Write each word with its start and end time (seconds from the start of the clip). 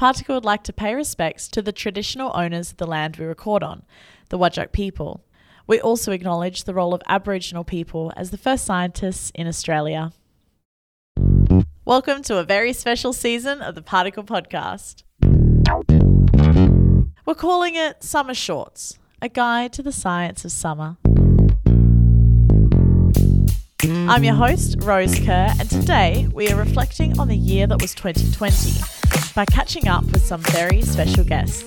Particle 0.00 0.36
would 0.36 0.46
like 0.46 0.62
to 0.62 0.72
pay 0.72 0.94
respects 0.94 1.46
to 1.48 1.60
the 1.60 1.72
traditional 1.72 2.32
owners 2.34 2.70
of 2.70 2.78
the 2.78 2.86
land 2.86 3.18
we 3.18 3.26
record 3.26 3.62
on, 3.62 3.82
the 4.30 4.38
Whadjuk 4.38 4.72
people. 4.72 5.26
We 5.66 5.78
also 5.78 6.10
acknowledge 6.10 6.64
the 6.64 6.72
role 6.72 6.94
of 6.94 7.02
Aboriginal 7.06 7.64
people 7.64 8.10
as 8.16 8.30
the 8.30 8.38
first 8.38 8.64
scientists 8.64 9.30
in 9.34 9.46
Australia. 9.46 10.14
Welcome 11.84 12.22
to 12.22 12.38
a 12.38 12.44
very 12.44 12.72
special 12.72 13.12
season 13.12 13.60
of 13.60 13.74
the 13.74 13.82
Particle 13.82 14.24
Podcast. 14.24 15.02
We're 17.26 17.34
calling 17.34 17.74
it 17.74 18.02
Summer 18.02 18.32
Shorts, 18.32 18.98
a 19.20 19.28
guide 19.28 19.74
to 19.74 19.82
the 19.82 19.92
science 19.92 20.46
of 20.46 20.52
summer. 20.52 20.96
I'm 23.82 24.24
your 24.24 24.34
host, 24.34 24.76
Rose 24.82 25.18
Kerr, 25.18 25.54
and 25.58 25.70
today 25.70 26.28
we 26.34 26.50
are 26.50 26.56
reflecting 26.56 27.18
on 27.18 27.28
the 27.28 27.36
year 27.36 27.66
that 27.66 27.80
was 27.80 27.94
2020 27.94 28.72
by 29.34 29.46
catching 29.46 29.88
up 29.88 30.04
with 30.04 30.22
some 30.22 30.42
very 30.42 30.82
special 30.82 31.24
guests. 31.24 31.64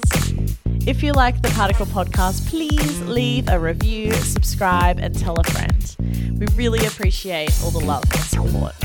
If 0.86 1.02
you 1.02 1.14
like 1.14 1.42
the 1.42 1.50
Particle 1.50 1.88
Podcast, 1.88 2.48
please 2.50 3.02
leave 3.02 3.50
a 3.50 3.60
review, 3.60 4.14
subscribe, 4.14 5.00
and 5.00 5.18
tell 5.18 5.38
a 5.40 5.44
friend. 5.46 5.96
We 6.40 6.46
really 6.56 6.86
appreciate 6.86 7.52
all 7.64 7.72
the 7.72 7.84
love 7.84 8.04
and 8.04 8.22
support. 8.22 8.76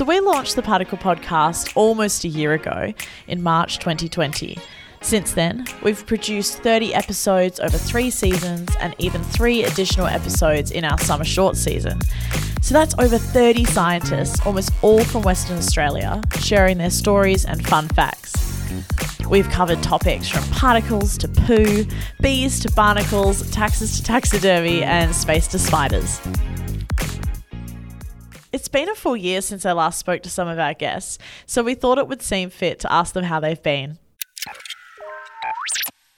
So, 0.00 0.06
we 0.06 0.18
launched 0.18 0.56
the 0.56 0.62
Particle 0.62 0.96
Podcast 0.96 1.76
almost 1.76 2.24
a 2.24 2.28
year 2.28 2.54
ago 2.54 2.94
in 3.28 3.42
March 3.42 3.78
2020. 3.80 4.56
Since 5.02 5.32
then, 5.32 5.66
we've 5.82 6.06
produced 6.06 6.62
30 6.62 6.94
episodes 6.94 7.60
over 7.60 7.76
three 7.76 8.08
seasons 8.08 8.70
and 8.80 8.94
even 8.96 9.22
three 9.22 9.62
additional 9.62 10.06
episodes 10.06 10.70
in 10.70 10.86
our 10.86 10.98
summer 11.00 11.26
short 11.26 11.54
season. 11.54 12.00
So 12.62 12.72
that's 12.72 12.94
over 12.98 13.18
30 13.18 13.66
scientists, 13.66 14.40
almost 14.46 14.72
all 14.80 15.04
from 15.04 15.20
Western 15.20 15.58
Australia, 15.58 16.22
sharing 16.38 16.78
their 16.78 16.88
stories 16.88 17.44
and 17.44 17.62
fun 17.68 17.86
facts. 17.88 18.32
We've 19.28 19.50
covered 19.50 19.82
topics 19.82 20.30
from 20.30 20.44
particles 20.44 21.18
to 21.18 21.28
poo, 21.28 21.84
bees 22.22 22.58
to 22.60 22.72
barnacles, 22.72 23.50
taxes 23.50 23.98
to 23.98 24.02
taxidermy, 24.02 24.82
and 24.82 25.14
space 25.14 25.46
to 25.48 25.58
spiders. 25.58 26.22
It's 28.52 28.68
been 28.68 28.88
a 28.88 28.96
full 28.96 29.16
year 29.16 29.42
since 29.42 29.64
I 29.64 29.70
last 29.72 29.98
spoke 30.00 30.22
to 30.24 30.30
some 30.30 30.48
of 30.48 30.58
our 30.58 30.74
guests, 30.74 31.18
so 31.46 31.62
we 31.62 31.74
thought 31.74 31.98
it 31.98 32.08
would 32.08 32.20
seem 32.20 32.50
fit 32.50 32.80
to 32.80 32.92
ask 32.92 33.14
them 33.14 33.24
how 33.24 33.38
they've 33.38 33.62
been. 33.62 33.98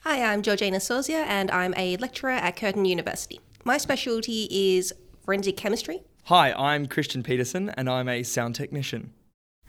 Hi, 0.00 0.24
I'm 0.32 0.40
Georgina 0.42 0.78
Sauzier 0.78 1.24
and 1.26 1.50
I'm 1.50 1.74
a 1.76 1.98
lecturer 1.98 2.30
at 2.30 2.56
Curtin 2.56 2.86
University. 2.86 3.40
My 3.64 3.76
specialty 3.76 4.48
is 4.50 4.94
forensic 5.24 5.58
chemistry. 5.58 6.02
Hi, 6.24 6.52
I'm 6.52 6.86
Christian 6.86 7.22
Peterson 7.22 7.68
and 7.70 7.88
I'm 7.88 8.08
a 8.08 8.22
sound 8.22 8.54
technician. 8.54 9.12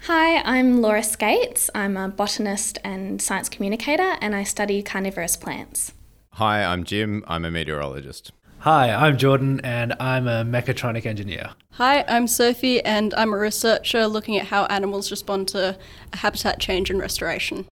Hi, 0.04 0.42
I'm 0.44 0.82
Laura 0.82 1.04
Skates. 1.04 1.70
I'm 1.76 1.98
a 1.98 2.08
botanist 2.08 2.80
and 2.84 3.22
science 3.22 3.50
communicator 3.50 4.16
and 4.22 4.34
I 4.34 4.44
study 4.44 4.82
carnivorous 4.82 5.36
plants. 5.36 5.94
Hi, 6.34 6.64
I'm 6.64 6.86
Jim. 6.86 7.24
I'm 7.28 7.44
a 7.44 7.52
meteorologist. 7.52 8.32
Hi, 8.64 8.92
I'm 8.94 9.18
Jordan 9.18 9.60
and 9.62 9.94
I'm 10.00 10.26
a 10.26 10.46
mechatronic 10.46 11.06
engineer. 11.06 11.50
Hi, 11.72 12.06
I'm 12.08 12.28
Sophie 12.28 12.80
and 12.80 13.14
I'm 13.16 13.34
a 13.34 13.38
researcher 13.38 14.08
looking 14.08 14.38
at 14.38 14.46
how 14.46 14.68
animals 14.68 15.12
respond 15.12 15.50
to 15.50 15.78
habitat 16.14 16.62
change 16.62 16.90
and 16.90 16.98
restoration. 16.98 17.66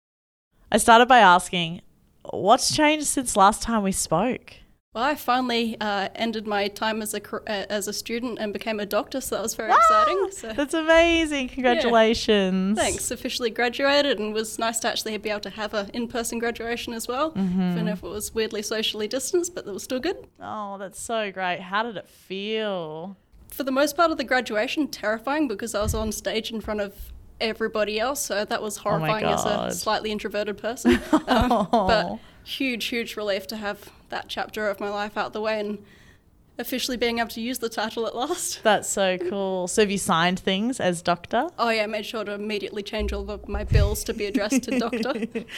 I 0.71 0.79
started 0.79 1.07
by 1.07 1.19
asking, 1.19 1.81
what's 2.31 2.75
changed 2.75 3.05
since 3.05 3.37
last 3.37 3.61
time 3.61 3.83
we 3.83 3.91
spoke? 3.91 4.55
Well, 4.93 5.03
I 5.03 5.13
finally 5.13 5.77
uh, 5.79 6.09
ended 6.15 6.47
my 6.47 6.67
time 6.67 7.03
as 7.03 7.13
a 7.13 7.21
uh, 7.35 7.65
as 7.69 7.87
a 7.87 7.93
student 7.93 8.39
and 8.39 8.51
became 8.51 8.79
a 8.79 8.87
doctor, 8.87 9.21
so 9.21 9.35
that 9.35 9.41
was 9.43 9.53
very 9.53 9.71
exciting. 9.71 10.29
So. 10.31 10.51
That's 10.53 10.73
amazing! 10.73 11.49
Congratulations! 11.49 12.75
Yeah. 12.75 12.83
Thanks. 12.83 13.11
Officially 13.11 13.51
graduated, 13.51 14.19
and 14.19 14.29
it 14.29 14.33
was 14.33 14.57
nice 14.57 14.79
to 14.79 14.87
actually 14.87 15.15
be 15.17 15.29
able 15.29 15.41
to 15.41 15.51
have 15.51 15.75
an 15.75 15.91
in-person 15.93 16.39
graduation 16.39 16.93
as 16.93 17.07
well, 17.07 17.33
mm-hmm. 17.33 17.71
even 17.71 17.87
if 17.87 18.03
it 18.03 18.07
was 18.07 18.33
weirdly 18.33 18.63
socially 18.63 19.07
distanced, 19.07 19.53
but 19.53 19.67
it 19.67 19.71
was 19.71 19.83
still 19.83 19.99
good. 19.99 20.27
Oh, 20.39 20.79
that's 20.79 20.99
so 20.99 21.31
great! 21.31 21.59
How 21.59 21.83
did 21.83 21.95
it 21.95 22.07
feel? 22.07 23.15
For 23.49 23.63
the 23.63 23.71
most 23.71 23.95
part 23.95 24.09
of 24.09 24.17
the 24.17 24.23
graduation, 24.23 24.87
terrifying 24.87 25.47
because 25.47 25.75
I 25.75 25.83
was 25.83 25.93
on 25.93 26.11
stage 26.11 26.51
in 26.51 26.61
front 26.61 26.81
of 26.81 26.95
everybody 27.39 27.99
else, 27.99 28.21
so 28.25 28.43
that 28.43 28.61
was 28.61 28.79
Oh 28.79 28.81
horrifying 28.81 29.25
as 29.25 29.45
a 29.45 29.71
slightly 29.71 30.11
introverted 30.11 30.57
person. 30.57 30.99
um, 31.27 31.67
but 31.71 32.19
huge, 32.49 32.85
huge 32.85 33.15
relief 33.15 33.47
to 33.47 33.57
have 33.57 33.89
that 34.09 34.25
chapter 34.27 34.67
of 34.67 34.79
my 34.79 34.89
life 34.89 35.17
out 35.17 35.33
the 35.33 35.41
way 35.41 35.59
and 35.59 35.79
officially 36.57 36.97
being 36.97 37.19
able 37.19 37.29
to 37.29 37.41
use 37.41 37.59
the 37.59 37.69
title 37.69 38.05
at 38.05 38.15
last. 38.15 38.61
That's 38.63 38.89
so 38.89 39.17
cool. 39.17 39.67
So 39.67 39.81
have 39.81 39.91
you 39.91 39.97
signed 39.97 40.39
things 40.39 40.79
as 40.79 41.01
doctor? 41.01 41.49
Oh 41.57 41.69
yeah, 41.69 41.83
I 41.83 41.87
made 41.87 42.05
sure 42.05 42.23
to 42.23 42.33
immediately 42.33 42.83
change 42.83 43.13
all 43.13 43.29
of 43.31 43.47
my 43.47 43.63
bills 43.63 44.03
to 44.05 44.13
be 44.13 44.25
addressed 44.25 44.63
to 44.63 44.79
doctor. 44.79 45.45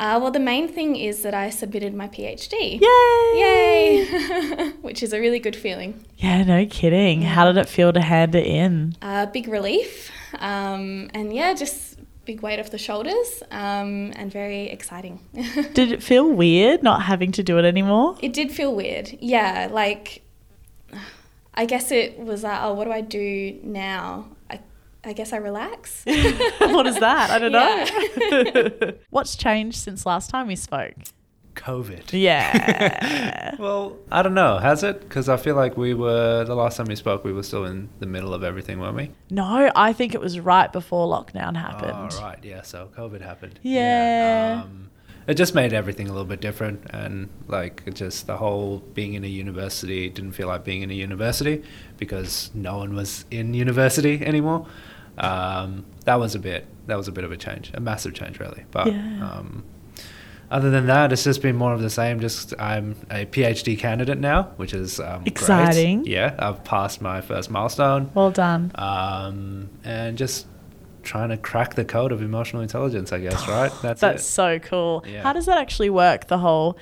Uh, 0.00 0.18
well, 0.20 0.32
the 0.32 0.40
main 0.40 0.66
thing 0.66 0.96
is 0.96 1.22
that 1.22 1.34
I 1.34 1.50
submitted 1.50 1.94
my 1.94 2.08
PhD. 2.08 2.80
Yay! 2.80 3.40
Yay! 3.40 4.70
Which 4.82 5.04
is 5.04 5.12
a 5.12 5.20
really 5.20 5.38
good 5.38 5.54
feeling. 5.54 6.04
Yeah, 6.16 6.42
no 6.42 6.66
kidding. 6.66 7.22
How 7.22 7.44
did 7.44 7.56
it 7.58 7.68
feel 7.68 7.92
to 7.92 8.00
hand 8.00 8.34
it 8.34 8.44
in? 8.44 8.96
Uh, 9.00 9.26
big 9.26 9.46
relief. 9.46 10.10
Um, 10.40 11.10
and 11.14 11.32
yeah, 11.32 11.54
just 11.54 11.93
big 12.24 12.40
weight 12.40 12.58
off 12.58 12.70
the 12.70 12.78
shoulders 12.78 13.42
um, 13.50 14.12
and 14.16 14.32
very 14.32 14.64
exciting. 14.64 15.20
did 15.74 15.92
it 15.92 16.02
feel 16.02 16.30
weird 16.30 16.82
not 16.82 17.02
having 17.02 17.32
to 17.32 17.42
do 17.42 17.58
it 17.58 17.64
anymore? 17.64 18.16
It 18.20 18.32
did 18.32 18.50
feel 18.50 18.74
weird. 18.74 19.16
Yeah, 19.20 19.68
like 19.70 20.22
I 21.54 21.66
guess 21.66 21.90
it 21.90 22.18
was 22.18 22.42
like, 22.42 22.58
oh, 22.62 22.74
what 22.74 22.84
do 22.84 22.92
I 22.92 23.00
do 23.00 23.58
now? 23.62 24.28
I, 24.50 24.60
I 25.04 25.12
guess 25.12 25.32
I 25.32 25.36
relax. 25.36 26.02
what 26.58 26.86
is 26.86 26.98
that? 26.98 27.30
I 27.30 27.38
don't 27.38 27.52
know. 28.82 28.92
What's 29.10 29.36
changed 29.36 29.78
since 29.78 30.04
last 30.04 30.30
time 30.30 30.48
we 30.48 30.56
spoke? 30.56 30.94
COVID. 31.54 32.12
Yeah. 32.12 33.54
well, 33.58 33.96
I 34.10 34.22
don't 34.22 34.34
know. 34.34 34.58
Has 34.58 34.82
it? 34.82 35.00
Because 35.00 35.28
I 35.28 35.36
feel 35.36 35.54
like 35.56 35.76
we 35.76 35.94
were, 35.94 36.44
the 36.44 36.54
last 36.54 36.76
time 36.76 36.86
we 36.86 36.96
spoke, 36.96 37.24
we 37.24 37.32
were 37.32 37.42
still 37.42 37.64
in 37.64 37.88
the 38.00 38.06
middle 38.06 38.34
of 38.34 38.42
everything, 38.42 38.80
weren't 38.80 38.96
we? 38.96 39.10
No, 39.30 39.70
I 39.74 39.92
think 39.92 40.14
it 40.14 40.20
was 40.20 40.38
right 40.40 40.72
before 40.72 41.06
lockdown 41.08 41.56
happened. 41.56 42.12
Oh, 42.14 42.20
right. 42.22 42.38
Yeah. 42.42 42.62
So 42.62 42.90
COVID 42.96 43.20
happened. 43.20 43.58
Yeah. 43.62 44.62
Um, 44.64 44.90
it 45.26 45.34
just 45.34 45.54
made 45.54 45.72
everything 45.72 46.06
a 46.08 46.10
little 46.10 46.26
bit 46.26 46.40
different. 46.40 46.84
And 46.90 47.28
like, 47.48 47.92
just 47.94 48.26
the 48.26 48.36
whole 48.36 48.78
being 48.94 49.14
in 49.14 49.24
a 49.24 49.28
university 49.28 50.08
didn't 50.10 50.32
feel 50.32 50.48
like 50.48 50.64
being 50.64 50.82
in 50.82 50.90
a 50.90 50.94
university 50.94 51.62
because 51.96 52.50
no 52.54 52.76
one 52.78 52.94
was 52.94 53.24
in 53.30 53.54
university 53.54 54.24
anymore. 54.24 54.66
Um, 55.16 55.86
that 56.04 56.16
was 56.18 56.34
a 56.34 56.38
bit, 56.38 56.66
that 56.88 56.96
was 56.96 57.08
a 57.08 57.12
bit 57.12 57.24
of 57.24 57.32
a 57.32 57.36
change, 57.36 57.70
a 57.72 57.80
massive 57.80 58.14
change, 58.14 58.38
really. 58.40 58.64
But, 58.70 58.88
Yeah. 58.88 59.30
um, 59.30 59.64
other 60.54 60.70
than 60.70 60.86
that, 60.86 61.12
it's 61.12 61.24
just 61.24 61.42
been 61.42 61.56
more 61.56 61.72
of 61.74 61.80
the 61.82 61.90
same. 61.90 62.20
Just 62.20 62.54
I'm 62.60 62.94
a 63.10 63.26
PhD 63.26 63.76
candidate 63.76 64.18
now, 64.18 64.44
which 64.56 64.72
is 64.72 65.00
um, 65.00 65.18
great. 65.22 65.26
Exciting. 65.26 66.06
Yeah, 66.06 66.34
I've 66.38 66.62
passed 66.62 67.02
my 67.02 67.20
first 67.20 67.50
milestone, 67.50 68.10
Well 68.14 68.30
done. 68.30 68.70
um, 68.76 69.68
and 69.82 70.16
just 70.16 70.46
trying 71.02 71.30
to 71.30 71.36
crack 71.36 71.74
the 71.74 71.84
code 71.84 72.12
of 72.12 72.22
emotional 72.22 72.62
intelligence. 72.62 73.12
I 73.12 73.18
guess 73.18 73.48
right. 73.48 73.72
That's, 73.82 74.00
That's 74.00 74.22
it. 74.22 74.26
so 74.26 74.58
cool. 74.60 75.04
Yeah. 75.08 75.22
How 75.24 75.32
does 75.32 75.46
that 75.46 75.58
actually 75.58 75.90
work? 75.90 76.28
The 76.28 76.38
whole, 76.38 76.78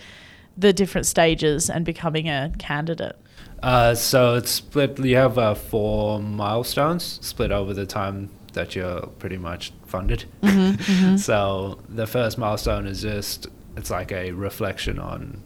the 0.57 0.73
different 0.75 1.07
stages 1.07 1.71
and 1.71 1.85
becoming 1.85 2.29
a 2.29 2.53
candidate. 2.59 3.17
Uh, 3.63 3.95
so 3.95 4.35
it's 4.35 4.51
split. 4.51 4.99
You 4.99 5.17
have 5.17 5.39
uh, 5.39 5.55
four 5.55 6.21
milestones 6.21 7.19
split 7.23 7.51
over 7.53 7.73
the 7.73 7.87
time 7.87 8.29
that 8.53 8.77
you're 8.77 9.07
pretty 9.19 9.39
much 9.39 9.73
funded. 9.87 10.27
So 11.17 11.79
the 11.89 12.07
first 12.07 12.37
milestone 12.39 12.87
is 12.87 13.01
just 13.03 13.47
it's 13.77 13.91
like 13.91 14.13
a 14.13 14.33
reflection 14.33 14.99
on 14.99 15.43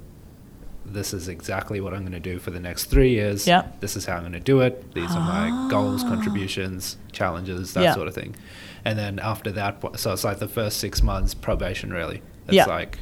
this 0.84 1.12
is 1.12 1.26
exactly 1.26 1.80
what 1.80 1.92
I'm 1.92 2.00
going 2.02 2.12
to 2.12 2.20
do 2.20 2.38
for 2.38 2.52
the 2.52 2.60
next 2.60 2.84
three 2.84 3.10
years. 3.10 3.46
Yep. 3.46 3.80
This 3.80 3.96
is 3.96 4.06
how 4.06 4.14
I'm 4.14 4.20
going 4.22 4.32
to 4.34 4.40
do 4.40 4.60
it. 4.60 4.94
These 4.94 5.10
are 5.10 5.20
my 5.20 5.68
goals, 5.68 6.04
contributions, 6.04 6.96
challenges, 7.10 7.74
that 7.74 7.82
Yeah. 7.82 7.94
sort 7.94 8.06
of 8.06 8.14
thing. 8.14 8.36
And 8.84 8.96
then 8.96 9.18
after 9.18 9.50
that, 9.52 9.82
so 9.98 10.12
it's 10.12 10.22
like 10.22 10.38
the 10.38 10.46
first 10.46 10.78
six 10.78 11.02
months 11.02 11.34
probation, 11.34 11.92
really. 11.92 12.22
It's 12.46 12.54
Yeah. 12.54 12.66
like, 12.66 13.00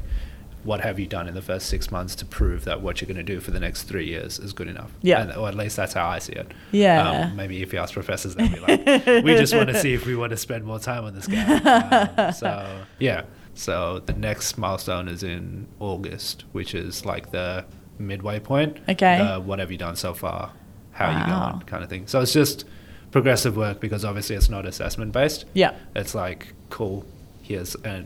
what 0.63 0.81
have 0.81 0.99
you 0.99 1.07
done 1.07 1.29
in 1.29 1.35
the 1.35 1.43
first 1.43 1.67
six 1.67 1.91
months 1.91 2.15
to 2.15 2.25
prove 2.25 2.65
that 2.65 2.81
what 2.81 3.03
you're 3.03 3.07
going 3.07 3.19
to 3.19 3.23
do 3.35 3.39
for 3.39 3.51
the 3.51 3.61
next 3.61 3.83
three 3.83 4.07
years 4.07 4.39
is 4.39 4.55
good 4.55 4.67
enough? 4.69 4.91
Yeah. 5.03 5.21
And, 5.21 5.33
or 5.37 5.47
at 5.47 5.55
least 5.55 5.77
that's 5.77 5.93
how 5.93 6.07
I 6.09 6.21
see 6.21 6.33
it. 6.33 6.53
Yeah. 6.73 7.07
Um, 7.27 7.37
maybe 7.37 7.61
if 7.61 7.75
you 7.75 7.79
ask 7.81 7.93
professors, 7.93 8.35
they'll 8.35 8.49
be 8.49 8.61
like, 8.61 8.87
we 9.25 9.35
just 9.37 9.55
want 9.55 9.69
to 9.69 9.79
see 9.83 9.93
if 9.93 10.07
we 10.07 10.17
want 10.17 10.31
to 10.31 10.39
spend 10.39 10.65
more 10.65 10.79
time 10.79 11.05
on 11.05 11.15
this 11.15 11.27
guy. 11.27 12.11
Um, 12.29 12.33
so, 12.33 12.67
yeah. 12.99 13.25
So 13.55 14.01
the 14.01 14.13
next 14.13 14.59
milestone 14.59 15.09
is 15.09 15.23
in 15.23 15.69
August, 15.81 16.45
which 16.53 16.75
is 16.75 17.05
like 17.05 17.31
the 17.31 17.65
midway 17.99 18.41
point. 18.41 18.79
Okay. 18.89 19.19
Uh, 19.19 19.41
what 19.41 19.59
have 19.61 19.71
you 19.71 19.79
done 19.79 19.97
so 19.97 20.13
far? 20.15 20.53
How 20.93 21.07
are 21.07 21.13
you 21.13 21.19
Wow. 21.33 21.51
going? 21.53 21.63
Kind 21.67 21.83
of 21.85 21.89
thing. 21.91 22.07
So 22.07 22.21
it's 22.21 22.33
just 22.33 22.65
progressive 23.13 23.57
work 23.57 23.81
because 23.81 24.05
obviously 24.05 24.35
it's 24.37 24.49
not 24.49 24.67
assessment 24.67 25.13
based. 25.13 25.45
Yeah. 25.55 25.75
It's 25.95 26.15
like, 26.15 26.53
cool, 26.71 27.05
here's 27.43 27.75
a, 27.85 28.05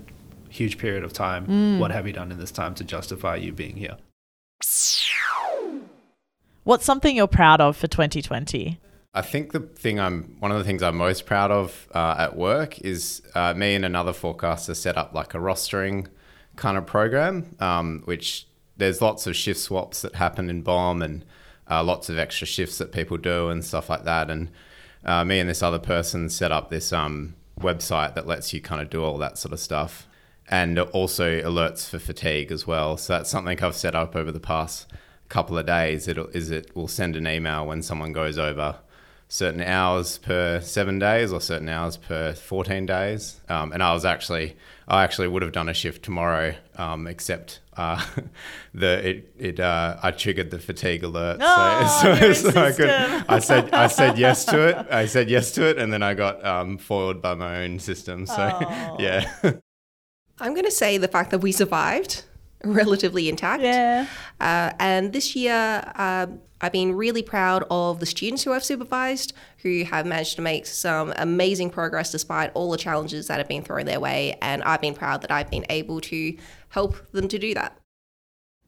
huge 0.50 0.78
period 0.78 1.04
of 1.04 1.12
time. 1.12 1.78
What 1.78 1.90
have 1.90 2.06
you 2.06 2.12
done 2.14 2.32
in 2.32 2.38
this 2.38 2.50
time 2.50 2.74
to 2.76 2.84
justify 2.84 3.36
you 3.36 3.52
being 3.52 3.76
here? 3.76 3.96
What's 6.64 6.84
something 6.84 7.14
you're 7.16 7.26
proud 7.26 7.60
of 7.60 7.76
for 7.76 7.86
2020? 7.86 8.78
I 9.14 9.22
think 9.22 9.52
the 9.52 9.60
thing 9.60 9.98
I'm 9.98 10.36
one 10.38 10.52
of 10.52 10.58
the 10.58 10.64
things 10.64 10.82
I'm 10.82 10.96
most 10.96 11.24
proud 11.24 11.50
of 11.50 11.88
uh, 11.94 12.14
at 12.18 12.36
work 12.36 12.78
is 12.80 13.22
uh, 13.34 13.54
me 13.54 13.74
and 13.74 13.84
another 13.84 14.12
forecaster 14.12 14.74
set 14.74 14.98
up 14.98 15.14
like 15.14 15.34
a 15.34 15.38
rostering 15.38 16.06
kind 16.56 16.76
of 16.76 16.86
program, 16.86 17.56
um, 17.58 18.02
which 18.04 18.46
there's 18.76 19.00
lots 19.00 19.26
of 19.26 19.34
shift 19.34 19.60
swaps 19.60 20.02
that 20.02 20.16
happen 20.16 20.50
in 20.50 20.62
BoM 20.62 21.02
and 21.02 21.24
uh, 21.70 21.82
lots 21.82 22.10
of 22.10 22.18
extra 22.18 22.46
shifts 22.46 22.78
that 22.78 22.92
people 22.92 23.16
do 23.16 23.48
and 23.48 23.64
stuff 23.64 23.88
like 23.88 24.04
that. 24.04 24.30
And 24.30 24.50
uh, 25.04 25.24
me 25.24 25.40
and 25.40 25.48
this 25.48 25.62
other 25.62 25.78
person 25.78 26.28
set 26.28 26.52
up 26.52 26.68
this 26.68 26.92
um, 26.92 27.34
website 27.58 28.14
that 28.14 28.26
lets 28.26 28.52
you 28.52 28.60
kind 28.60 28.82
of 28.82 28.90
do 28.90 29.02
all 29.02 29.16
that 29.18 29.38
sort 29.38 29.54
of 29.54 29.60
stuff, 29.60 30.06
and 30.50 30.78
also 30.78 31.40
alerts 31.40 31.88
for 31.88 31.98
fatigue 31.98 32.52
as 32.52 32.66
well. 32.66 32.98
So 32.98 33.14
that's 33.14 33.30
something 33.30 33.58
I've 33.62 33.74
set 33.74 33.94
up 33.94 34.14
over 34.14 34.30
the 34.30 34.38
past 34.38 34.86
couple 35.30 35.56
of 35.56 35.64
days. 35.64 36.08
It'll 36.08 36.28
is 36.28 36.50
it 36.50 36.76
will 36.76 36.88
send 36.88 37.16
an 37.16 37.26
email 37.26 37.66
when 37.66 37.82
someone 37.82 38.12
goes 38.12 38.36
over 38.38 38.76
certain 39.28 39.60
hours 39.60 40.16
per 40.18 40.58
seven 40.60 40.98
days 40.98 41.32
or 41.32 41.40
certain 41.40 41.68
hours 41.68 41.98
per 41.98 42.32
14 42.32 42.86
days. 42.86 43.40
Um, 43.48 43.72
and 43.72 43.82
I 43.82 43.92
was 43.92 44.06
actually, 44.06 44.56
I 44.88 45.04
actually 45.04 45.28
would 45.28 45.42
have 45.42 45.52
done 45.52 45.68
a 45.68 45.74
shift 45.74 46.02
tomorrow, 46.02 46.54
um, 46.76 47.06
except 47.06 47.60
uh, 47.76 48.02
the 48.74 49.08
it, 49.08 49.34
it 49.38 49.60
uh, 49.60 49.98
I 50.02 50.10
triggered 50.12 50.50
the 50.50 50.58
fatigue 50.58 51.04
alert. 51.04 51.38
Oh, 51.42 52.00
so, 52.02 52.32
so, 52.32 52.50
so 52.50 52.60
I, 52.60 52.72
could, 52.72 52.88
system. 52.88 53.24
I 53.28 53.38
said 53.38 53.74
I 53.74 53.86
said 53.86 54.18
yes 54.18 54.44
to 54.46 54.68
it. 54.68 54.86
I 54.90 55.06
said 55.06 55.28
yes 55.28 55.52
to 55.52 55.68
it, 55.68 55.78
and 55.78 55.92
then 55.92 56.02
I 56.02 56.14
got 56.14 56.44
um, 56.44 56.78
foiled 56.78 57.20
by 57.20 57.34
my 57.34 57.64
own 57.64 57.78
system. 57.78 58.26
So 58.26 58.34
Oh. 58.38 58.96
yeah. 58.98 59.30
I'm 60.40 60.54
going 60.54 60.64
to 60.64 60.70
say 60.70 60.98
the 60.98 61.08
fact 61.08 61.30
that 61.32 61.40
we 61.40 61.52
survived 61.52 62.24
relatively 62.64 63.28
intact. 63.28 63.62
Yeah. 63.62 64.06
Uh, 64.40 64.72
and 64.78 65.12
this 65.12 65.36
year, 65.36 65.92
um 65.96 66.40
I've 66.60 66.72
been 66.72 66.94
really 66.96 67.22
proud 67.22 67.64
of 67.70 68.00
the 68.00 68.06
students 68.06 68.42
who 68.42 68.52
I've 68.52 68.64
supervised 68.64 69.32
who 69.58 69.84
have 69.84 70.06
managed 70.06 70.36
to 70.36 70.42
make 70.42 70.66
some 70.66 71.12
amazing 71.16 71.70
progress 71.70 72.10
despite 72.10 72.50
all 72.54 72.70
the 72.70 72.78
challenges 72.78 73.28
that 73.28 73.38
have 73.38 73.48
been 73.48 73.62
thrown 73.62 73.86
their 73.86 74.00
way. 74.00 74.36
And 74.42 74.62
I've 74.64 74.80
been 74.80 74.94
proud 74.94 75.22
that 75.22 75.30
I've 75.30 75.50
been 75.50 75.66
able 75.70 76.00
to 76.02 76.36
help 76.70 77.10
them 77.12 77.28
to 77.28 77.38
do 77.38 77.54
that. 77.54 77.77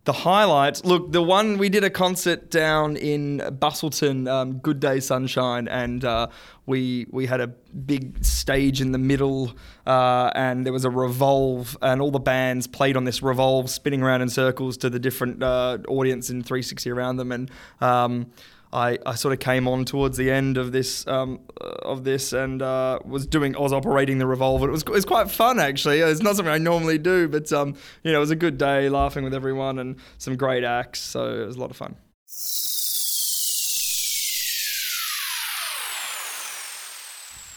The 0.05 0.15
highlights. 0.15 0.83
Look, 0.83 1.13
the 1.13 1.23
one 1.23 1.59
we 1.59 1.69
did 1.69 1.85
a 1.85 1.91
concert 1.91 2.51
down 2.51 2.97
in 2.97 3.39
Busselton, 3.39 4.29
um, 4.29 4.55
Good 4.55 4.81
Day 4.81 4.99
Sunshine, 4.99 5.69
and 5.69 6.03
uh, 6.03 6.29
we 6.65 7.07
we 7.11 7.27
had 7.27 7.43
a 7.43 7.49
big 7.49 8.25
stage 8.25 8.81
in 8.81 8.93
the 8.93 8.99
middle, 8.99 9.53
uh, 9.87 10.31
and 10.35 10.65
there 10.65 10.73
was 10.73 10.87
a 10.87 10.91
revolve, 10.91 11.77
and 11.83 12.01
all 12.01 12.11
the 12.11 12.19
bands 12.19 12.67
played 12.67 12.97
on 12.97 13.05
this 13.05 13.23
revolve, 13.23 13.69
spinning 13.69 14.03
around 14.03 14.23
in 14.23 14.31
circles 14.31 14.79
to 14.79 14.89
the 14.89 14.99
different 14.99 15.43
uh, 15.43 15.77
audience 15.87 16.31
in 16.31 16.43
360 16.43 16.91
around 16.91 17.17
them, 17.17 17.31
and. 17.31 17.51
Um, 17.81 18.31
I, 18.73 18.99
I 19.05 19.15
sort 19.17 19.33
of 19.33 19.41
came 19.41 19.67
on 19.67 19.85
towards 19.85 20.17
the 20.17 20.31
end 20.31 20.57
of 20.57 20.71
this 20.71 21.07
um, 21.07 21.41
uh, 21.61 21.65
of 21.83 22.05
this 22.05 22.33
and 22.33 22.63
uh, 22.63 23.01
was 23.05 23.27
doing 23.27 23.57
I 23.57 23.61
was 23.61 23.73
operating 23.73 24.19
the 24.19 24.27
revolver. 24.27 24.69
It 24.69 24.73
was 24.73 24.83
it 24.83 24.91
was 24.91 25.05
quite 25.05 25.31
fun 25.31 25.59
actually. 25.59 26.01
It's 26.01 26.23
not 26.23 26.37
something 26.37 26.53
I 26.53 26.59
normally 26.59 26.99
do, 26.99 27.29
but 27.29 27.53
um, 27.53 27.75
you 28.05 28.13
know 28.13 28.19
it 28.19 28.21
was 28.21 28.31
a 28.31 28.37
good 28.37 28.59
day, 28.59 28.89
laughing 28.89 29.25
with 29.25 29.35
everyone 29.35 29.79
and 29.79 29.97
some 30.19 30.37
great 30.37 30.63
acts. 30.63 31.01
So 31.01 31.43
it 31.43 31.47
was 31.47 31.57
a 31.57 31.61
lot 31.61 31.71
of 31.71 31.77
fun. 31.77 31.97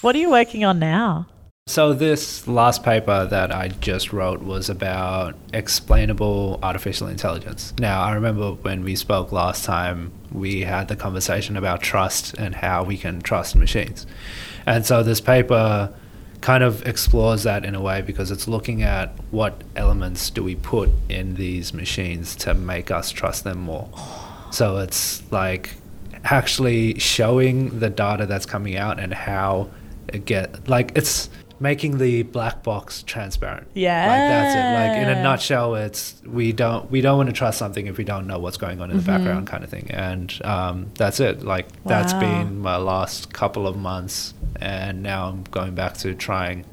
What 0.01 0.15
are 0.15 0.19
you 0.19 0.31
working 0.31 0.65
on 0.65 0.79
now? 0.79 1.27
So 1.65 1.93
this 1.93 2.45
last 2.45 2.83
paper 2.83 3.25
that 3.25 3.51
I 3.51 3.69
just 3.69 4.11
wrote 4.11 4.41
was 4.41 4.69
about 4.69 5.33
explainable 5.53 6.59
artificial 6.61 7.07
intelligence. 7.07 7.73
Now, 7.79 8.01
I 8.01 8.13
remember 8.13 8.51
when 8.51 8.83
we 8.83 8.97
spoke 8.97 9.31
last 9.31 9.63
time, 9.63 10.11
we 10.31 10.61
had 10.61 10.89
the 10.89 10.97
conversation 10.97 11.55
about 11.55 11.81
trust 11.81 12.33
and 12.33 12.53
how 12.53 12.83
we 12.83 12.97
can 12.97 13.21
trust 13.21 13.55
machines. 13.55 14.05
And 14.65 14.85
so 14.85 15.03
this 15.03 15.21
paper 15.21 15.93
kind 16.41 16.65
of 16.65 16.85
explores 16.85 17.43
that 17.43 17.63
in 17.63 17.75
a 17.75 17.81
way 17.81 18.01
because 18.01 18.29
it's 18.29 18.47
looking 18.47 18.83
at 18.83 19.13
what 19.31 19.63
elements 19.77 20.29
do 20.29 20.43
we 20.43 20.55
put 20.55 20.89
in 21.07 21.35
these 21.35 21.73
machines 21.73 22.35
to 22.35 22.53
make 22.53 22.91
us 22.91 23.09
trust 23.09 23.45
them 23.45 23.59
more. 23.61 23.89
So 24.51 24.77
it's 24.77 25.23
like 25.31 25.75
actually 26.25 26.99
showing 26.99 27.79
the 27.79 27.89
data 27.89 28.25
that's 28.25 28.45
coming 28.45 28.75
out 28.75 28.99
and 28.99 29.13
how 29.13 29.69
it 30.09 30.25
get 30.25 30.67
like 30.67 30.91
it's 30.95 31.29
making 31.63 31.97
the 31.97 32.23
black 32.23 32.61
box 32.61 33.03
transparent. 33.03 33.65
Yeah, 33.73 34.05
like 34.05 34.19
that's 34.19 34.53
it. 34.53 34.73
Like 34.77 35.01
in 35.01 35.17
a 35.17 35.23
nutshell, 35.23 35.75
it's 35.75 36.21
we 36.25 36.51
don't 36.51 36.91
we 36.91 36.99
don't 36.99 37.17
want 37.17 37.29
to 37.29 37.33
trust 37.33 37.57
something 37.57 37.87
if 37.87 37.97
we 37.97 38.03
don't 38.03 38.27
know 38.27 38.37
what's 38.37 38.57
going 38.57 38.81
on 38.81 38.91
in 38.91 38.97
the 38.97 39.03
background, 39.03 39.47
kind 39.47 39.63
of 39.63 39.69
thing. 39.69 39.89
And 39.89 40.39
um, 40.43 40.91
that's 40.95 41.21
it. 41.21 41.43
Like 41.43 41.67
that's 41.85 42.13
been 42.13 42.59
my 42.59 42.75
last 42.75 43.31
couple 43.31 43.65
of 43.65 43.77
months, 43.77 44.33
and 44.57 45.01
now 45.01 45.29
I'm 45.29 45.43
going 45.45 45.73
back 45.73 45.95
to 45.99 46.13
trying. 46.13 46.65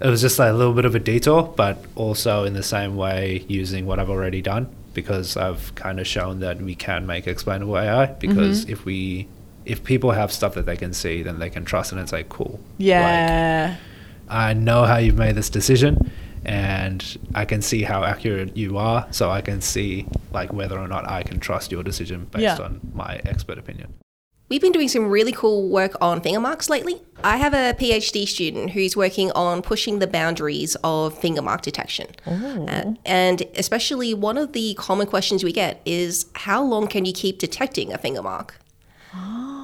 It 0.00 0.06
was 0.06 0.20
just 0.20 0.38
like 0.38 0.50
a 0.50 0.56
little 0.56 0.74
bit 0.74 0.84
of 0.84 0.94
a 0.94 1.00
detour, 1.00 1.52
but 1.56 1.84
also 1.96 2.44
in 2.44 2.54
the 2.54 2.62
same 2.62 2.96
way 2.96 3.44
using 3.48 3.84
what 3.86 3.98
I've 3.98 4.10
already 4.10 4.42
done 4.42 4.74
because 4.94 5.36
I've 5.36 5.74
kind 5.74 5.98
of 5.98 6.06
shown 6.06 6.40
that 6.40 6.60
we 6.60 6.74
can 6.74 7.06
make 7.06 7.26
explainable 7.26 7.78
AI. 7.78 8.06
Because 8.06 8.68
if 8.68 8.84
we 8.84 9.28
if 9.64 9.82
people 9.84 10.10
have 10.12 10.32
stuff 10.32 10.54
that 10.54 10.66
they 10.66 10.76
can 10.76 10.92
see, 10.92 11.22
then 11.22 11.38
they 11.38 11.50
can 11.50 11.64
trust 11.64 11.92
it 11.92 11.98
and 11.98 12.08
say, 12.08 12.24
"Cool." 12.28 12.60
Like, 12.78 12.86
Yeah. 12.86 13.76
I 14.28 14.54
know 14.54 14.84
how 14.84 14.96
you've 14.96 15.18
made 15.18 15.34
this 15.34 15.50
decision 15.50 16.10
and 16.44 17.18
I 17.34 17.44
can 17.44 17.62
see 17.62 17.82
how 17.82 18.02
accurate 18.04 18.56
you 18.56 18.78
are 18.78 19.06
so 19.10 19.30
I 19.30 19.40
can 19.42 19.60
see 19.60 20.06
like 20.32 20.52
whether 20.52 20.78
or 20.78 20.88
not 20.88 21.08
I 21.08 21.22
can 21.22 21.38
trust 21.38 21.70
your 21.70 21.82
decision 21.82 22.26
based 22.30 22.42
Yeah. 22.42 22.56
on 22.64 22.80
my 22.94 23.20
expert 23.26 23.58
opinion. 23.58 23.94
We've 24.48 24.60
been 24.60 24.72
doing 24.72 24.88
some 24.88 25.08
really 25.08 25.32
cool 25.32 25.68
work 25.70 25.96
on 26.02 26.20
finger 26.20 26.40
marks 26.40 26.68
lately. 26.68 27.00
I 27.24 27.36
have 27.38 27.54
a 27.54 27.74
PhD 27.78 28.26
student 28.26 28.72
who's 28.72 28.94
working 28.96 29.30
on 29.32 29.62
pushing 29.62 29.98
the 29.98 30.06
boundaries 30.06 30.76
of 30.84 31.16
finger 31.16 31.40
mark 31.40 31.62
detection. 31.62 32.08
Uh, 32.26 32.92
and 33.06 33.42
especially 33.56 34.12
one 34.12 34.36
of 34.36 34.52
the 34.52 34.74
common 34.74 35.06
questions 35.06 35.42
we 35.42 35.52
get 35.52 35.80
is 35.86 36.26
how 36.34 36.62
long 36.62 36.86
can 36.86 37.04
you 37.06 37.12
keep 37.14 37.38
detecting 37.38 37.92
a 37.94 37.98
finger 37.98 38.22
mark? 38.22 38.58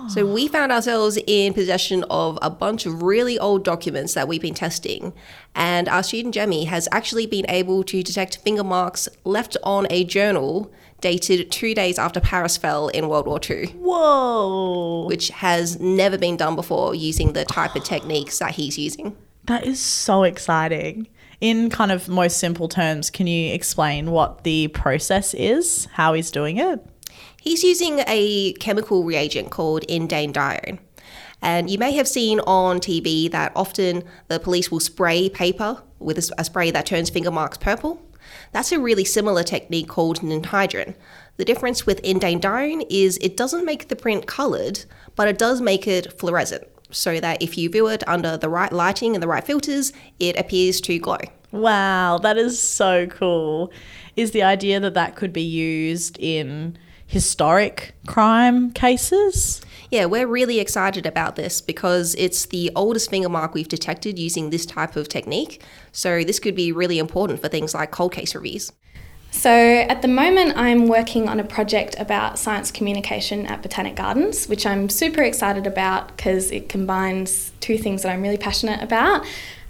So 0.08 0.24
we 0.24 0.48
found 0.48 0.72
ourselves 0.72 1.18
in 1.26 1.52
possession 1.52 2.04
of 2.08 2.38
a 2.40 2.48
bunch 2.48 2.86
of 2.86 3.02
really 3.02 3.38
old 3.38 3.62
documents 3.62 4.14
that 4.14 4.26
we've 4.26 4.40
been 4.40 4.54
testing, 4.54 5.12
and 5.54 5.88
our 5.88 6.02
student 6.02 6.34
Jemmy 6.34 6.64
has 6.64 6.88
actually 6.90 7.26
been 7.26 7.44
able 7.48 7.84
to 7.84 8.02
detect 8.02 8.38
finger 8.38 8.64
marks 8.64 9.08
left 9.24 9.56
on 9.62 9.86
a 9.90 10.04
journal 10.04 10.72
dated 11.00 11.50
two 11.50 11.74
days 11.74 11.98
after 11.98 12.20
Paris 12.20 12.56
fell 12.56 12.88
in 12.88 13.08
World 13.08 13.26
War 13.26 13.38
II 13.48 13.66
Whoa. 13.66 15.06
which 15.06 15.28
has 15.28 15.78
never 15.78 16.18
been 16.18 16.36
done 16.36 16.56
before 16.56 16.94
using 16.94 17.34
the 17.34 17.44
type 17.44 17.76
of 17.76 17.84
techniques 17.84 18.38
that 18.38 18.52
he's 18.52 18.78
using. 18.78 19.16
That 19.44 19.64
is 19.64 19.80
so 19.80 20.24
exciting. 20.24 21.08
In 21.40 21.70
kind 21.70 21.92
of 21.92 22.08
most 22.08 22.38
simple 22.38 22.68
terms, 22.68 23.10
can 23.10 23.26
you 23.26 23.54
explain 23.54 24.10
what 24.10 24.42
the 24.42 24.68
process 24.68 25.34
is, 25.34 25.86
how 25.92 26.14
he's 26.14 26.30
doing 26.30 26.56
it? 26.56 26.84
He's 27.40 27.64
using 27.64 28.00
a 28.06 28.52
chemical 28.54 29.04
reagent 29.04 29.50
called 29.50 29.86
indanedione. 29.88 30.78
And 31.40 31.70
you 31.70 31.78
may 31.78 31.92
have 31.92 32.08
seen 32.08 32.40
on 32.40 32.80
TV 32.80 33.30
that 33.30 33.52
often 33.54 34.02
the 34.26 34.40
police 34.40 34.70
will 34.70 34.80
spray 34.80 35.28
paper 35.28 35.82
with 35.98 36.18
a 36.18 36.44
spray 36.44 36.70
that 36.72 36.86
turns 36.86 37.10
finger 37.10 37.30
marks 37.30 37.58
purple. 37.58 38.02
That's 38.52 38.72
a 38.72 38.80
really 38.80 39.04
similar 39.04 39.42
technique 39.42 39.88
called 39.88 40.20
ninhydrin. 40.20 40.94
The 41.36 41.44
difference 41.44 41.86
with 41.86 42.00
indane 42.00 42.82
is 42.90 43.18
it 43.18 43.36
doesn't 43.36 43.64
make 43.64 43.88
the 43.88 43.96
print 43.96 44.26
colored, 44.26 44.84
but 45.14 45.28
it 45.28 45.38
does 45.38 45.60
make 45.60 45.86
it 45.86 46.18
fluorescent, 46.18 46.66
so 46.90 47.20
that 47.20 47.40
if 47.40 47.56
you 47.56 47.70
view 47.70 47.86
it 47.86 48.06
under 48.08 48.36
the 48.36 48.48
right 48.48 48.72
lighting 48.72 49.14
and 49.14 49.22
the 49.22 49.28
right 49.28 49.44
filters, 49.44 49.92
it 50.18 50.36
appears 50.36 50.80
to 50.82 50.98
glow. 50.98 51.18
Wow, 51.52 52.18
that 52.18 52.36
is 52.36 52.60
so 52.60 53.06
cool. 53.06 53.72
Is 54.16 54.32
the 54.32 54.42
idea 54.42 54.80
that 54.80 54.94
that 54.94 55.16
could 55.16 55.32
be 55.32 55.42
used 55.42 56.18
in 56.18 56.76
historic 57.08 57.94
crime 58.06 58.70
cases? 58.70 59.62
Yeah, 59.90 60.04
we're 60.04 60.26
really 60.26 60.60
excited 60.60 61.06
about 61.06 61.36
this 61.36 61.62
because 61.62 62.14
it's 62.16 62.46
the 62.46 62.70
oldest 62.76 63.08
finger 63.08 63.30
mark 63.30 63.54
we've 63.54 63.66
detected 63.66 64.18
using 64.18 64.50
this 64.50 64.66
type 64.66 64.94
of 64.94 65.08
technique. 65.08 65.62
So 65.90 66.22
this 66.22 66.38
could 66.38 66.54
be 66.54 66.70
really 66.70 66.98
important 66.98 67.40
for 67.40 67.48
things 67.48 67.74
like 67.74 67.90
cold 67.90 68.12
case 68.12 68.34
reviews. 68.34 68.70
So, 69.30 69.50
at 69.50 70.00
the 70.00 70.08
moment, 70.08 70.56
I'm 70.56 70.88
working 70.88 71.28
on 71.28 71.38
a 71.38 71.44
project 71.44 71.94
about 71.98 72.38
science 72.38 72.70
communication 72.70 73.44
at 73.44 73.60
Botanic 73.60 73.94
Gardens, 73.94 74.46
which 74.46 74.64
I'm 74.64 74.88
super 74.88 75.22
excited 75.22 75.66
about 75.66 76.16
because 76.16 76.50
it 76.50 76.70
combines 76.70 77.52
two 77.60 77.76
things 77.76 78.02
that 78.02 78.10
I'm 78.10 78.22
really 78.22 78.38
passionate 78.38 78.82
about, 78.82 79.26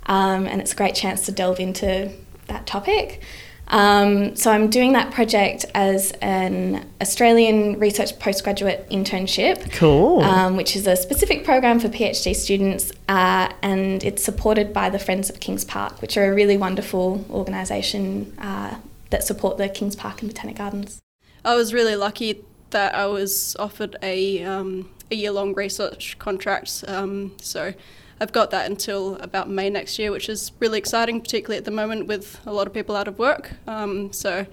um, 0.07 0.47
and 0.47 0.61
it's 0.61 0.73
a 0.73 0.76
great 0.76 0.95
chance 0.95 1.26
to 1.26 1.33
delve 1.33 1.59
into 1.59 2.12
that 2.47 2.68
topic. 2.68 3.21
Um, 3.68 4.34
so 4.34 4.50
I'm 4.50 4.70
doing 4.70 4.92
that 4.94 5.12
project 5.12 5.66
as 5.75 6.12
an 6.22 6.87
Australian 7.00 7.78
research 7.78 8.18
postgraduate 8.18 8.88
internship. 8.90 9.72
Cool. 9.72 10.22
Um, 10.22 10.56
which 10.56 10.75
is 10.75 10.87
a 10.87 10.96
specific 10.96 11.44
program 11.44 11.78
for 11.78 11.88
PhD 11.88 12.34
students, 12.34 12.92
uh, 13.08 13.52
and 13.62 14.02
it's 14.02 14.25
supported 14.25 14.72
by 14.72 14.90
the 14.90 14.98
Friends 14.98 15.30
of 15.30 15.40
Kings 15.40 15.64
Park, 15.64 16.00
which 16.00 16.16
are 16.16 16.30
a 16.30 16.34
really 16.34 16.56
wonderful 16.56 17.25
organisation 17.30 18.34
uh, 18.38 18.76
that 19.10 19.22
support 19.25 19.58
the 19.58 19.68
Kings 19.68 19.96
Park 19.96 20.22
and 20.22 20.30
Botanic 20.30 20.56
Gardens. 20.56 21.00
I 21.44 21.54
was 21.54 21.72
really 21.72 21.96
lucky 21.96 22.44
that 22.70 22.94
I 22.94 23.06
was 23.06 23.56
offered 23.58 23.96
a, 24.02 24.42
um, 24.44 24.90
a 25.10 25.14
year 25.14 25.30
long 25.30 25.54
research 25.54 26.18
contract. 26.18 26.84
Um, 26.87 27.32
so 27.40 27.72
I've 28.20 28.32
got 28.32 28.50
that 28.50 28.68
until 28.68 29.16
about 29.16 29.48
May 29.48 29.70
next 29.70 29.98
year, 29.98 30.10
which 30.10 30.28
is 30.28 30.52
really 30.58 30.78
exciting, 30.78 31.20
particularly 31.20 31.58
at 31.58 31.64
the 31.64 31.70
moment 31.70 32.06
with 32.06 32.40
a 32.46 32.52
lot 32.52 32.66
of 32.66 32.75
people 32.75 32.96
out 32.96 33.08
of 33.08 33.18
work. 33.18 33.52
Um, 33.66 34.12
so 34.12 34.46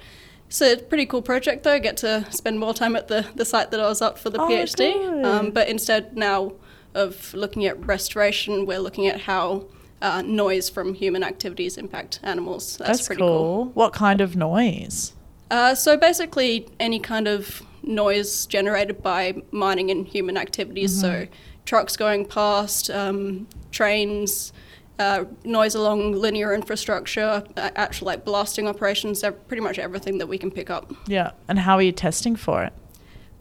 it's 0.47 0.61
a 0.61 0.77
pretty 0.77 1.05
cool 1.05 1.21
project, 1.21 1.63
though. 1.63 1.73
I 1.73 1.79
get 1.79 1.97
to 1.97 2.27
spend 2.31 2.59
more 2.59 2.73
time 2.73 2.95
at 2.95 3.07
the, 3.07 3.25
the 3.35 3.45
site 3.45 3.71
that 3.71 3.79
I 3.79 3.87
was 3.87 4.01
up 4.01 4.19
for 4.19 4.29
the 4.29 4.39
Oh, 4.39 4.47
PhD. 4.47 5.25
Um, 5.25 5.51
but 5.51 5.67
instead, 5.67 6.15
now 6.15 6.53
of 6.93 7.33
looking 7.33 7.65
at 7.65 7.83
restoration, 7.85 8.65
we're 8.65 8.79
looking 8.79 9.07
at 9.07 9.21
how 9.21 9.65
uh, 10.01 10.21
noise 10.21 10.69
from 10.69 10.93
human 10.93 11.23
activities 11.23 11.77
impact 11.77 12.19
animals. 12.21 12.77
That's, 12.77 12.99
That's 12.99 13.07
pretty 13.07 13.21
cool. 13.21 13.65
What 13.73 13.93
kind 13.93 14.21
of 14.21 14.35
noise? 14.35 15.13
Uh, 15.49 15.73
so 15.73 15.97
basically, 15.97 16.67
any 16.79 16.99
kind 16.99 17.27
of 17.27 17.63
noise 17.83 18.45
generated 18.45 19.01
by 19.01 19.41
mining 19.51 19.91
and 19.91 20.07
human 20.07 20.37
activities. 20.37 20.99
So 20.99 21.27
trucks 21.65 21.97
going 21.97 22.25
past, 22.25 22.89
um, 22.89 23.47
trains, 23.71 24.53
uh, 24.97 25.25
noise 25.43 25.75
along 25.75 26.13
linear 26.13 26.53
infrastructure, 26.53 27.43
uh, 27.57 27.69
actual 27.75 28.05
like 28.05 28.23
blasting 28.23 28.67
operations. 28.67 29.23
Pretty 29.47 29.61
much 29.61 29.77
everything 29.77 30.19
that 30.19 30.27
we 30.27 30.37
can 30.37 30.51
pick 30.51 30.69
up. 30.69 30.93
Yeah. 31.07 31.31
And 31.47 31.59
how 31.59 31.75
are 31.75 31.81
you 31.81 31.91
testing 31.91 32.35
for 32.35 32.63
it? 32.63 32.73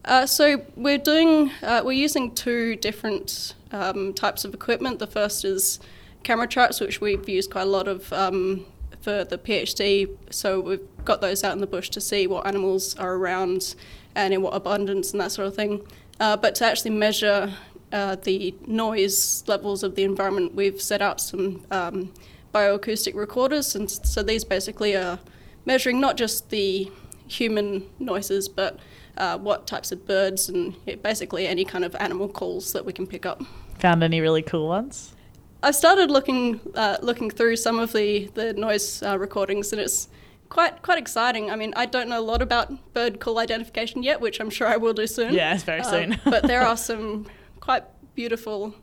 Uh, 0.05 0.27
so 0.27 0.63
we're 0.77 0.99
doing 0.99 1.51
uh, 1.63 1.83
we're 1.85 1.93
using 1.93 2.35
two 2.35 2.77
different 2.77 3.55
um, 3.73 4.13
types 4.13 4.45
of 4.45 4.53
equipment. 4.53 4.99
The 4.99 5.07
first 5.07 5.45
is 5.45 5.81
camera 6.23 6.47
traps, 6.47 6.81
which 6.81 7.01
we've 7.01 7.29
used 7.29 7.51
quite 7.51 7.63
a 7.63 7.71
lot 7.71 7.89
of 7.89 8.13
um, 8.13 8.67
for 9.01 9.25
the 9.25 9.39
PhD. 9.39 10.09
So 10.31 10.61
we've 10.61 10.87
got 11.05 11.21
those 11.21 11.45
out 11.45 11.53
in 11.53 11.61
the 11.61 11.67
bush 11.67 11.89
to 11.91 12.01
see 12.01 12.27
what 12.27 12.47
animals 12.47 12.97
are 12.97 13.15
around 13.15 13.75
and 14.15 14.35
in 14.35 14.43
what 14.43 14.55
abundance 14.55 15.13
and 15.13 15.21
that 15.21 15.33
sort 15.33 15.49
of 15.49 15.55
thing. 15.55 15.87
Uh, 16.21 16.37
but 16.37 16.55
to 16.57 16.65
actually 16.65 16.93
measure 16.93 17.53
uh, 17.95 18.17
the 18.17 18.55
noise 18.67 19.45
levels 19.47 19.83
of 19.85 19.95
the 19.95 20.03
environment, 20.03 20.55
we've 20.55 20.83
set 20.83 21.01
out 21.01 21.21
some 21.21 21.65
um, 21.71 22.13
bioacoustic 22.53 23.15
recorders, 23.15 23.75
and 23.77 23.89
so 23.91 24.23
these 24.23 24.45
basically 24.45 24.97
are 24.97 25.19
measuring 25.65 26.01
not 26.01 26.17
just 26.17 26.51
the 26.51 26.91
human 27.29 27.89
noises, 28.01 28.49
but 28.49 28.79
uh, 29.17 29.39
what 29.39 29.67
types 29.69 29.93
of 29.93 30.05
birds 30.07 30.49
and 30.49 30.75
yeah, 30.87 30.97
basically 30.97 31.47
any 31.47 31.65
kind 31.65 31.85
of 31.85 31.95
animal 32.01 32.29
calls 32.29 32.73
that 32.73 32.85
we 32.85 32.93
can 32.93 33.07
pick 33.07 33.25
up. 33.25 33.41
Found 33.79 34.03
any 34.03 34.21
really 34.21 34.43
cool 34.43 34.67
ones? 34.69 35.15
I've 35.63 35.77
started 35.77 36.11
looking 36.11 36.61
uh, 36.75 36.99
looking 37.01 37.31
through 37.31 37.57
some 37.57 37.79
of 37.79 37.93
the 37.93 38.27
the 38.35 38.53
noise 38.55 39.03
uh, 39.05 39.17
recordings, 39.19 39.73
and 39.73 39.81
it's 39.81 40.09
quite 40.49 40.83
quite 40.83 40.99
exciting. 40.99 41.51
I 41.51 41.57
mean, 41.57 41.73
I 41.77 41.87
don't 41.87 42.09
know 42.09 42.19
a 42.21 42.27
lot 42.33 42.43
about 42.43 42.93
bird 42.93 43.19
call 43.21 43.39
identification 43.39 44.03
yet, 44.03 44.21
which 44.21 44.41
I'm 44.41 44.51
sure 44.51 44.67
I 44.67 44.77
will 44.77 44.93
do 44.93 45.07
soon. 45.07 45.33
Yes, 45.33 45.63
very 45.63 45.81
Uh, 45.81 45.85
soon. 45.91 46.21
but 46.25 46.43
there 46.43 46.61
are 46.71 46.77
some 46.77 47.27
quite 47.65 47.85
beautiful 48.15 48.75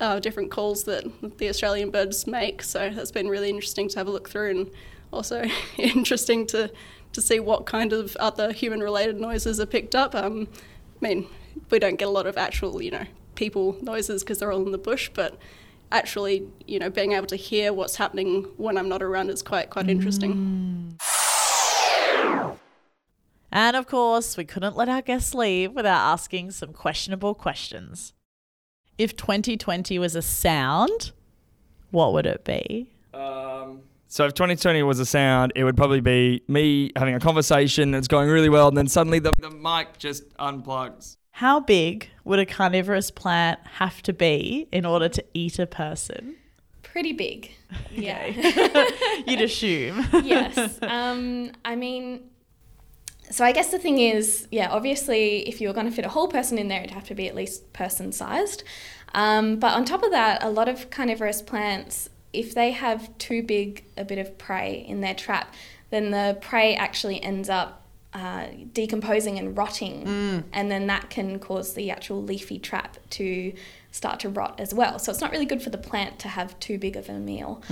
uh, 0.00 0.20
different 0.20 0.50
calls 0.50 0.84
that 0.84 1.04
the 1.38 1.48
Australian 1.48 1.90
birds 1.90 2.26
make. 2.26 2.62
So 2.62 2.90
that's 2.90 3.10
been 3.10 3.28
really 3.28 3.50
interesting 3.50 3.88
to 3.88 3.98
have 3.98 4.06
a 4.06 4.10
look 4.10 4.28
through, 4.28 4.50
and 4.50 4.70
also 5.12 5.44
interesting 5.78 6.46
to 6.48 6.70
to 7.12 7.20
see 7.20 7.40
what 7.40 7.66
kind 7.66 7.92
of 7.92 8.16
other 8.16 8.52
human 8.52 8.80
related 8.80 9.20
noises 9.20 9.58
are 9.58 9.66
picked 9.66 9.96
up. 9.96 10.14
Um, 10.14 10.46
I 11.02 11.08
mean, 11.08 11.26
we 11.70 11.80
don't 11.80 11.96
get 11.96 12.06
a 12.06 12.10
lot 12.10 12.26
of 12.26 12.36
actual, 12.36 12.80
you 12.80 12.92
know, 12.92 13.04
people 13.34 13.76
noises 13.82 14.22
because 14.22 14.38
they're 14.38 14.52
all 14.52 14.64
in 14.64 14.70
the 14.70 14.78
bush, 14.78 15.10
but 15.12 15.36
actually, 15.90 16.46
you 16.68 16.78
know, 16.78 16.88
being 16.88 17.12
able 17.12 17.26
to 17.26 17.36
hear 17.36 17.72
what's 17.72 17.96
happening 17.96 18.46
when 18.58 18.78
I'm 18.78 18.88
not 18.88 19.02
around 19.02 19.28
is 19.30 19.42
quite 19.42 19.70
quite 19.70 19.88
interesting. 19.88 20.96
And 23.52 23.74
of 23.74 23.88
course, 23.88 24.36
we 24.36 24.44
couldn't 24.44 24.76
let 24.76 24.88
our 24.88 25.02
guests 25.02 25.34
leave 25.34 25.72
without 25.72 26.12
asking 26.12 26.52
some 26.52 26.72
questionable 26.72 27.34
questions. 27.34 28.12
If 29.00 29.16
2020 29.16 29.98
was 29.98 30.14
a 30.14 30.20
sound, 30.20 31.12
what 31.90 32.12
would 32.12 32.26
it 32.26 32.44
be? 32.44 32.90
Um, 33.14 33.80
so 34.08 34.26
if 34.26 34.34
2020 34.34 34.82
was 34.82 34.98
a 34.98 35.06
sound, 35.06 35.54
it 35.56 35.64
would 35.64 35.74
probably 35.74 36.02
be 36.02 36.42
me 36.48 36.92
having 36.94 37.14
a 37.14 37.18
conversation 37.18 37.92
that's 37.92 38.08
going 38.08 38.28
really 38.28 38.50
well, 38.50 38.68
and 38.68 38.76
then 38.76 38.88
suddenly 38.88 39.18
the, 39.18 39.32
the 39.38 39.48
mic 39.48 39.96
just 39.96 40.28
unplugs. 40.36 41.16
How 41.30 41.60
big 41.60 42.08
would 42.24 42.40
a 42.40 42.44
carnivorous 42.44 43.10
plant 43.10 43.58
have 43.78 44.02
to 44.02 44.12
be 44.12 44.68
in 44.70 44.84
order 44.84 45.08
to 45.08 45.24
eat 45.32 45.58
a 45.58 45.66
person? 45.66 46.36
Pretty 46.82 47.14
big. 47.14 47.52
Yeah. 47.90 48.26
You'd 49.26 49.40
assume. 49.40 50.06
yes. 50.24 50.78
Um, 50.82 51.52
I 51.64 51.74
mean, 51.74 52.29
so 53.30 53.44
I 53.44 53.52
guess 53.52 53.70
the 53.70 53.78
thing 53.78 53.98
is, 53.98 54.48
yeah, 54.50 54.68
obviously, 54.70 55.48
if 55.48 55.60
you 55.60 55.68
were 55.68 55.74
going 55.74 55.86
to 55.86 55.92
fit 55.92 56.04
a 56.04 56.08
whole 56.08 56.28
person 56.28 56.58
in 56.58 56.68
there, 56.68 56.80
it'd 56.80 56.90
have 56.90 57.06
to 57.08 57.14
be 57.14 57.28
at 57.28 57.34
least 57.34 57.72
person 57.72 58.12
sized. 58.12 58.64
Um, 59.14 59.58
but 59.58 59.74
on 59.74 59.84
top 59.84 60.02
of 60.02 60.10
that, 60.10 60.42
a 60.42 60.50
lot 60.50 60.68
of 60.68 60.90
carnivorous 60.90 61.40
plants, 61.42 62.08
if 62.32 62.54
they 62.54 62.72
have 62.72 63.16
too 63.18 63.42
big 63.42 63.84
a 63.96 64.04
bit 64.04 64.18
of 64.18 64.36
prey 64.38 64.84
in 64.86 65.00
their 65.00 65.14
trap, 65.14 65.54
then 65.90 66.10
the 66.10 66.38
prey 66.40 66.74
actually 66.74 67.22
ends 67.22 67.48
up 67.48 67.79
uh, 68.12 68.46
decomposing 68.72 69.38
and 69.38 69.56
rotting, 69.56 70.44
and 70.52 70.70
then 70.70 70.86
that 70.88 71.10
can 71.10 71.38
cause 71.38 71.74
the 71.74 71.90
actual 71.90 72.22
leafy 72.22 72.58
trap 72.58 72.96
to 73.10 73.52
start 73.92 74.20
to 74.20 74.28
rot 74.28 74.58
as 74.60 74.72
well. 74.72 74.98
So 74.98 75.10
it's 75.12 75.20
not 75.20 75.32
really 75.32 75.44
good 75.46 75.62
for 75.62 75.70
the 75.70 75.78
plant 75.78 76.18
to 76.20 76.28
have 76.28 76.58
too 76.60 76.78
big 76.78 76.96
of 76.96 77.08
a 77.08 77.14
meal. 77.14 77.62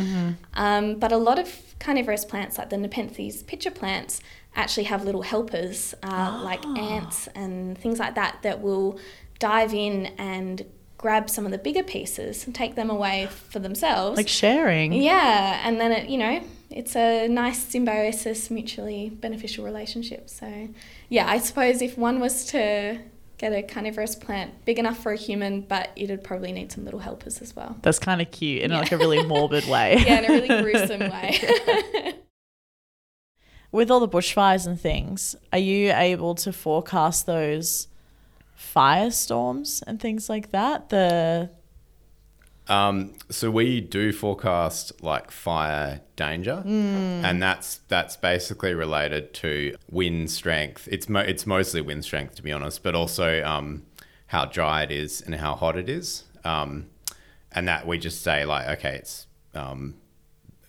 Um, 0.55 0.99
but 0.99 1.13
a 1.13 1.17
lot 1.17 1.39
of 1.39 1.49
carnivorous 1.79 2.25
plants, 2.25 2.59
like 2.59 2.71
the 2.71 2.77
Nepenthes 2.77 3.43
pitcher 3.45 3.71
plants, 3.71 4.21
actually 4.55 4.85
have 4.85 5.05
little 5.05 5.23
helpers 5.23 5.95
uh, 6.03 6.41
like 6.43 6.65
ants 6.67 7.29
and 7.35 7.79
things 7.79 7.99
like 8.01 8.15
that 8.17 8.39
that 8.43 8.61
will 8.61 8.99
dive 9.39 9.73
in 9.75 10.07
and 10.19 10.65
grab 10.97 11.31
some 11.31 11.45
of 11.45 11.53
the 11.53 11.59
bigger 11.59 11.85
pieces 11.85 12.45
and 12.47 12.55
take 12.55 12.75
them 12.75 12.91
away 12.91 13.29
for 13.51 13.61
themselves. 13.61 14.17
like 14.17 14.27
sharing. 14.29 14.93
Yeah, 14.93 15.61
and 15.65 15.81
then 15.81 15.93
it, 15.93 16.09
you 16.09 16.19
know, 16.19 16.43
it's 16.71 16.95
a 16.97 17.29
nice 17.29 17.63
symbiosis, 17.63 18.51
mutually 18.51 19.09
beneficial 19.11 19.65
relationship. 19.65 20.29
So, 20.29 20.69
yeah, 21.09 21.29
I 21.29 21.39
suppose 21.39 21.81
if 21.81 21.97
one 21.97 22.21
was 22.21 22.45
to 22.47 22.99
get 23.39 23.53
a 23.53 23.63
carnivorous 23.63 24.15
plant 24.17 24.65
big 24.65 24.79
enough 24.79 25.03
for 25.03 25.13
a 25.13 25.17
human, 25.17 25.63
but 25.63 25.91
it'd 25.97 26.25
probably 26.25 26.53
need 26.53 26.71
some 26.73 26.85
little 26.85 27.01
helpers 27.01 27.41
as 27.41 27.55
well. 27.57 27.77
That's 27.83 27.99
kind 27.99 28.21
of 28.21 28.31
cute 28.31 28.63
in 28.63 28.73
like 28.73 28.93
a 28.93 28.99
really 28.99 29.23
morbid 29.27 29.67
way. 29.67 29.97
Yeah, 30.05 30.19
in 30.19 30.25
a 30.25 30.29
really 30.29 30.63
gruesome 30.63 31.01
way. 31.11 32.15
With 33.71 33.91
all 33.91 34.01
the 34.01 34.09
bushfires 34.09 34.67
and 34.67 34.81
things, 34.81 35.37
are 35.53 35.59
you 35.59 35.93
able 35.93 36.35
to 36.37 36.53
forecast 36.53 37.27
those 37.27 37.89
firestorms 38.59 39.83
and 39.87 40.01
things 40.01 40.29
like 40.29 40.51
that? 40.53 40.89
The 40.89 41.51
Um, 42.69 43.15
so 43.31 43.51
we 43.51 43.81
do 43.81 44.13
forecast 44.13 45.03
like 45.03 45.31
fire 45.31 46.01
danger, 46.17 46.63
and 46.67 47.43
that's 47.43 47.79
that's 47.89 48.17
basically 48.17 48.75
related 48.75 49.33
to 49.35 49.77
wind 49.91 50.31
strength. 50.31 50.87
It's 50.91 51.09
mo- 51.09 51.21
it's 51.21 51.47
mostly 51.47 51.81
wind 51.81 52.05
strength 52.05 52.35
to 52.37 52.43
be 52.43 52.53
honest, 52.53 52.83
but 52.83 52.95
also 52.95 53.43
um, 53.45 53.85
how 54.29 54.45
dry 54.45 54.83
it 54.83 54.91
is 54.91 55.21
and 55.23 55.35
how 55.37 55.55
hot 55.55 55.77
it 55.77 55.89
is. 55.89 56.25
Um, 56.45 56.91
and 57.53 57.67
that 57.67 57.87
we 57.87 57.99
just 57.99 58.23
say 58.23 58.45
like, 58.45 58.69
okay, 58.79 58.97
it's 58.97 59.27
um, 59.55 59.95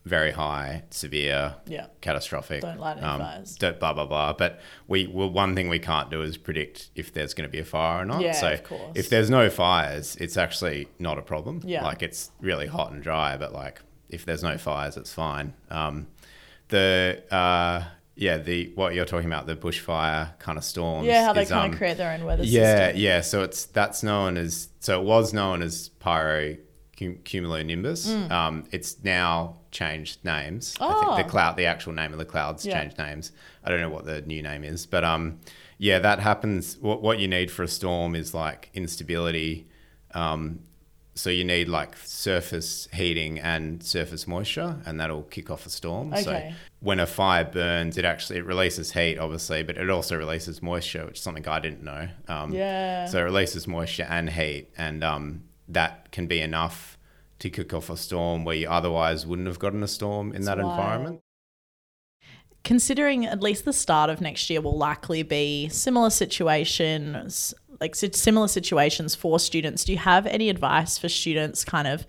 very 0.10 0.32
high, 0.32 0.84
severe, 0.90 1.56
Yeah. 1.68 1.86
catastrophic. 2.02 2.62
Don't 2.62 2.80
light 2.80 2.98
any 2.98 3.06
um, 3.06 3.20
fires. 3.22 3.56
don't- 3.56 3.80
Blah 3.80 3.94
blah 3.94 4.06
blah. 4.06 4.34
But 4.34 4.60
we 4.88 5.08
well, 5.08 5.30
one 5.30 5.56
thing 5.56 5.70
we 5.70 5.80
can't 5.80 6.10
do 6.10 6.22
is 6.22 6.36
predict 6.38 6.90
if 6.96 7.14
there's 7.14 7.34
going 7.34 7.48
to 7.48 7.52
be 7.52 7.60
a 7.60 7.66
fire 7.66 8.02
or 8.02 8.06
not. 8.06 8.22
Yeah, 8.22 8.34
so 8.34 8.52
of 8.54 8.64
course. 8.64 8.92
if 8.96 9.10
there's 9.10 9.30
no 9.30 9.50
fires, 9.50 10.16
it's 10.18 10.36
actually 10.36 10.88
not 10.98 11.18
a 11.18 11.22
problem. 11.22 11.62
Yeah. 11.64 11.84
Like 11.84 12.02
it's 12.04 12.32
really 12.42 12.68
hot 12.68 12.92
and 12.92 13.02
dry, 13.02 13.38
but 13.38 13.54
like 13.54 13.82
if 14.10 14.26
there's 14.26 14.44
no 14.44 14.58
fires, 14.58 14.98
it's 14.98 15.14
fine. 15.14 15.54
Um, 15.70 16.08
the 16.70 17.24
uh, 17.32 17.84
yeah, 18.16 18.38
the 18.38 18.72
what 18.76 18.94
you're 18.96 19.06
talking 19.06 19.28
about, 19.28 19.46
the 19.48 19.56
bushfire 19.56 20.38
kind 20.40 20.58
of 20.58 20.64
storms. 20.64 21.08
yeah, 21.08 21.24
how 21.26 21.34
they 21.34 21.44
is, 21.44 21.50
kind 21.50 21.66
um, 21.68 21.72
of 21.72 21.78
create 21.78 21.98
their 21.98 22.12
own 22.12 22.26
weather 22.26 22.44
yeah, 22.44 22.88
system. 22.88 23.02
yeah. 23.02 23.22
So 23.22 23.44
it's 23.44 23.66
that's 23.66 24.04
known 24.04 24.38
as 24.38 24.70
so 24.80 25.00
it 25.02 25.06
was 25.06 25.34
known 25.34 25.62
as 25.62 25.90
pyro 26.00 26.58
cum- 27.00 27.20
cumulonimbus. 27.24 28.30
Um, 28.30 28.66
it's 28.72 29.04
now 29.04 29.56
changed 29.72 30.24
names. 30.26 30.76
I 30.82 30.86
Oh. 30.86 31.16
think 31.16 31.26
the 31.28 31.32
cloud, 31.32 31.56
the 31.58 31.66
actual 31.66 31.94
name 31.94 32.12
of 32.12 32.20
the 32.20 32.26
clouds, 32.26 32.66
Yeah. 32.66 32.82
changed 32.82 32.98
names. 32.98 33.32
I 33.64 33.70
don't 33.70 33.80
know 33.82 33.90
what 33.90 34.06
the 34.06 34.22
new 34.22 34.42
name 34.44 34.64
is, 34.64 34.86
but 34.86 35.04
um, 35.04 35.40
yeah, 35.78 36.00
that 36.00 36.20
happens. 36.20 36.78
What 36.80 37.02
what 37.02 37.20
you 37.20 37.28
need 37.28 37.50
for 37.52 37.64
a 37.64 37.68
storm 37.68 38.16
is 38.16 38.34
like 38.34 38.70
instability. 38.74 39.68
Um, 40.14 40.60
so 41.16 41.30
you 41.30 41.44
need 41.44 41.68
like 41.68 41.98
surface 42.06 42.88
heating 42.94 43.40
and 43.40 43.84
surface 43.84 44.26
moisture, 44.26 44.78
and 44.86 45.00
that'll 45.00 45.24
kick 45.24 45.50
off 45.52 45.66
a 45.66 45.70
storm. 45.70 46.14
Okay. 46.14 46.24
So 46.24 46.52
when 46.80 47.00
a 47.02 47.06
fire 47.06 47.44
burns, 47.44 47.98
it 47.98 48.06
actually 48.06 48.40
it 48.40 48.46
releases 48.46 48.94
heat, 48.94 49.18
obviously, 49.18 49.62
but 49.64 49.78
it 49.78 49.90
also 49.90 50.16
releases 50.18 50.62
moisture, 50.62 51.06
which 51.06 51.18
is 51.18 51.22
something 51.24 51.46
I 51.48 51.60
didn't 51.60 51.84
know. 51.84 52.08
Um, 52.30 52.54
Yeah. 52.54 53.06
So 53.08 53.20
it 53.20 53.24
releases 53.24 53.68
moisture 53.68 54.08
and 54.10 54.30
heat, 54.30 54.70
and 54.78 55.04
um, 55.04 55.44
that 55.70 56.12
can 56.12 56.28
be 56.28 56.42
enough 56.42 56.98
to 57.40 57.50
kick 57.50 57.74
off 57.74 57.90
a 57.90 57.96
storm 57.96 58.44
where 58.44 58.56
you 58.56 58.68
otherwise 58.68 59.26
wouldn't 59.26 59.48
have 59.48 59.60
gotten 59.60 59.82
a 59.84 59.88
storm 59.88 60.34
in 60.34 60.44
that 60.44 60.58
wild. 60.58 60.72
environment. 60.72 61.22
Considering 62.66 63.26
at 63.26 63.42
least 63.42 63.64
the 63.64 63.72
start 63.72 64.10
of 64.10 64.20
next 64.20 64.50
year 64.50 64.60
will 64.60 64.78
likely 64.78 65.24
be 65.24 65.70
similar 65.70 66.10
situations, 66.10 67.54
like 67.80 67.96
similar 67.96 68.50
situations 68.50 69.16
for 69.16 69.40
students, 69.40 69.86
do 69.86 69.94
you 69.94 69.98
have 69.98 70.26
any 70.28 70.50
advice 70.50 70.98
for 70.98 71.08
students, 71.08 71.64
kind 71.64 71.88
of 71.88 72.06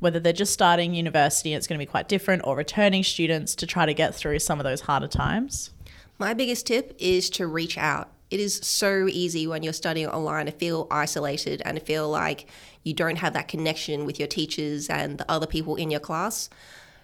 whether 0.00 0.20
they're 0.20 0.34
just 0.34 0.52
starting 0.52 0.94
university, 0.94 1.54
it's 1.54 1.66
going 1.66 1.78
to 1.78 1.82
be 1.82 1.90
quite 1.90 2.08
different, 2.08 2.42
or 2.44 2.54
returning 2.54 3.02
students 3.02 3.54
to 3.54 3.66
try 3.66 3.86
to 3.86 3.94
get 3.94 4.14
through 4.14 4.38
some 4.38 4.60
of 4.60 4.64
those 4.64 4.82
harder 4.82 5.08
times? 5.08 5.70
My 6.18 6.34
biggest 6.34 6.66
tip 6.66 6.94
is 6.98 7.30
to 7.30 7.46
reach 7.46 7.78
out. 7.78 8.10
It 8.34 8.40
is 8.40 8.56
so 8.64 9.06
easy 9.06 9.46
when 9.46 9.62
you're 9.62 9.72
studying 9.72 10.08
online 10.08 10.46
to 10.46 10.52
feel 10.52 10.88
isolated 10.90 11.62
and 11.64 11.78
to 11.78 11.84
feel 11.84 12.10
like 12.10 12.50
you 12.82 12.92
don't 12.92 13.14
have 13.18 13.32
that 13.34 13.46
connection 13.46 14.06
with 14.06 14.18
your 14.18 14.26
teachers 14.26 14.88
and 14.88 15.18
the 15.18 15.30
other 15.30 15.46
people 15.46 15.76
in 15.76 15.88
your 15.88 16.00
class. 16.00 16.50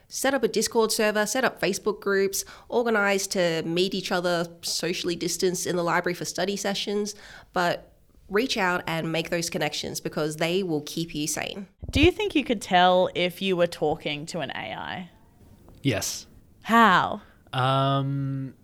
Set 0.09 0.35
up 0.35 0.43
a 0.43 0.49
Discord 0.49 0.91
server, 0.91 1.25
set 1.27 1.45
up 1.45 1.61
Facebook 1.61 2.01
groups, 2.01 2.45
organize 2.69 3.29
to 3.29 3.63
meet 3.63 3.95
each 3.95 4.11
other 4.11 4.49
socially 4.63 5.15
distanced 5.15 5.69
in 5.69 5.77
the 5.77 5.85
library 5.85 6.15
for 6.15 6.25
study 6.25 6.57
sessions, 6.57 7.15
but 7.53 7.93
reach 8.29 8.57
out 8.57 8.83
and 8.89 9.13
make 9.13 9.31
those 9.31 9.49
connections 9.49 10.01
because 10.01 10.39
they 10.39 10.65
will 10.65 10.83
keep 10.83 11.15
you 11.15 11.29
sane. 11.29 11.69
Do 11.93 12.01
you 12.01 12.11
think 12.11 12.35
you 12.35 12.43
could 12.43 12.61
tell 12.61 13.09
if 13.15 13.41
you 13.41 13.55
were 13.55 13.69
talking 13.69 14.27
to 14.27 14.41
an 14.41 14.51
AI? 14.51 15.11
Yes. 15.81 16.27
How? 16.63 17.23
Um, 17.53 18.55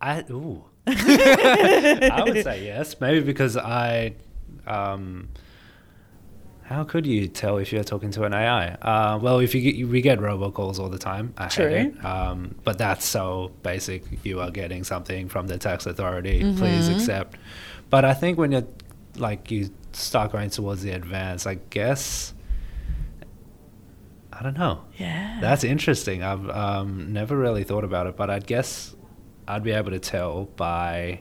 I 0.00 0.20
ooh, 0.30 0.64
I 2.12 2.22
would 2.24 2.44
say 2.44 2.64
yes. 2.64 3.00
Maybe 3.00 3.20
because 3.20 3.56
I, 3.56 4.14
um, 4.66 5.28
how 6.62 6.84
could 6.84 7.06
you 7.06 7.28
tell 7.28 7.58
if 7.58 7.72
you're 7.72 7.82
talking 7.82 8.10
to 8.10 8.24
an 8.24 8.34
AI? 8.34 8.72
Uh, 8.74 9.18
well, 9.18 9.38
if 9.38 9.54
you 9.54 9.60
get, 9.60 9.88
we 9.88 10.02
get 10.02 10.18
robocalls 10.18 10.78
all 10.78 10.90
the 10.90 10.98
time. 10.98 11.32
I 11.38 11.48
True. 11.48 11.68
hate 11.68 11.86
it. 11.86 12.04
Um, 12.04 12.56
but 12.62 12.76
that's 12.76 13.06
so 13.06 13.52
basic. 13.62 14.04
You 14.24 14.40
are 14.40 14.50
getting 14.50 14.84
something 14.84 15.28
from 15.28 15.46
the 15.46 15.56
tax 15.56 15.86
authority. 15.86 16.40
Please 16.56 16.88
accept. 16.88 17.38
But 17.90 18.04
I 18.04 18.12
think 18.12 18.36
when 18.36 18.52
you're 18.52 18.66
like 19.16 19.50
you 19.50 19.70
start 19.92 20.32
going 20.32 20.50
towards 20.50 20.82
the 20.82 20.90
advanced, 20.90 21.46
I 21.46 21.54
guess. 21.70 22.34
I 24.30 24.42
don't 24.42 24.56
know. 24.56 24.84
Yeah. 24.98 25.38
That's 25.40 25.64
interesting. 25.64 26.22
I've 26.22 26.48
um, 26.50 27.12
never 27.12 27.36
really 27.36 27.64
thought 27.64 27.82
about 27.82 28.06
it, 28.06 28.16
but 28.16 28.30
I'd 28.30 28.46
guess 28.46 28.94
I'd 29.48 29.62
be 29.64 29.72
able 29.72 29.90
to 29.90 29.98
tell 29.98 30.44
by 30.56 31.20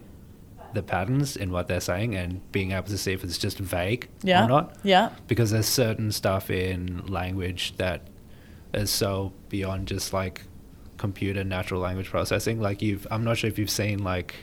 the 0.74 0.84
patterns 0.84 1.38
in 1.38 1.52
what 1.52 1.68
they're 1.68 1.80
saying 1.80 2.16
and 2.16 2.42
being 2.52 2.72
able 2.74 2.88
to 2.88 2.98
see 2.98 3.14
if 3.14 3.24
it's 3.24 3.38
just 3.38 3.58
vague 3.58 4.10
Yeah. 4.22 4.44
or 4.46 4.48
not. 4.50 4.76
Yeah. 4.84 5.10
Because 5.28 5.50
there's 5.52 5.66
certain 5.68 6.12
stuff 6.12 6.52
in 6.52 7.06
language 7.08 7.76
that 7.78 8.02
is 8.74 8.90
so 8.92 9.32
beyond 9.50 9.88
just 9.88 10.12
like 10.14 10.44
computer 10.98 11.44
natural 11.44 11.80
language 11.80 12.10
processing. 12.10 12.60
Like 12.60 12.82
you've, 12.82 13.08
I'm 13.10 13.24
not 13.24 13.38
sure 13.38 13.48
if 13.48 13.58
you've 13.58 13.70
seen 13.70 14.04
like 14.04 14.36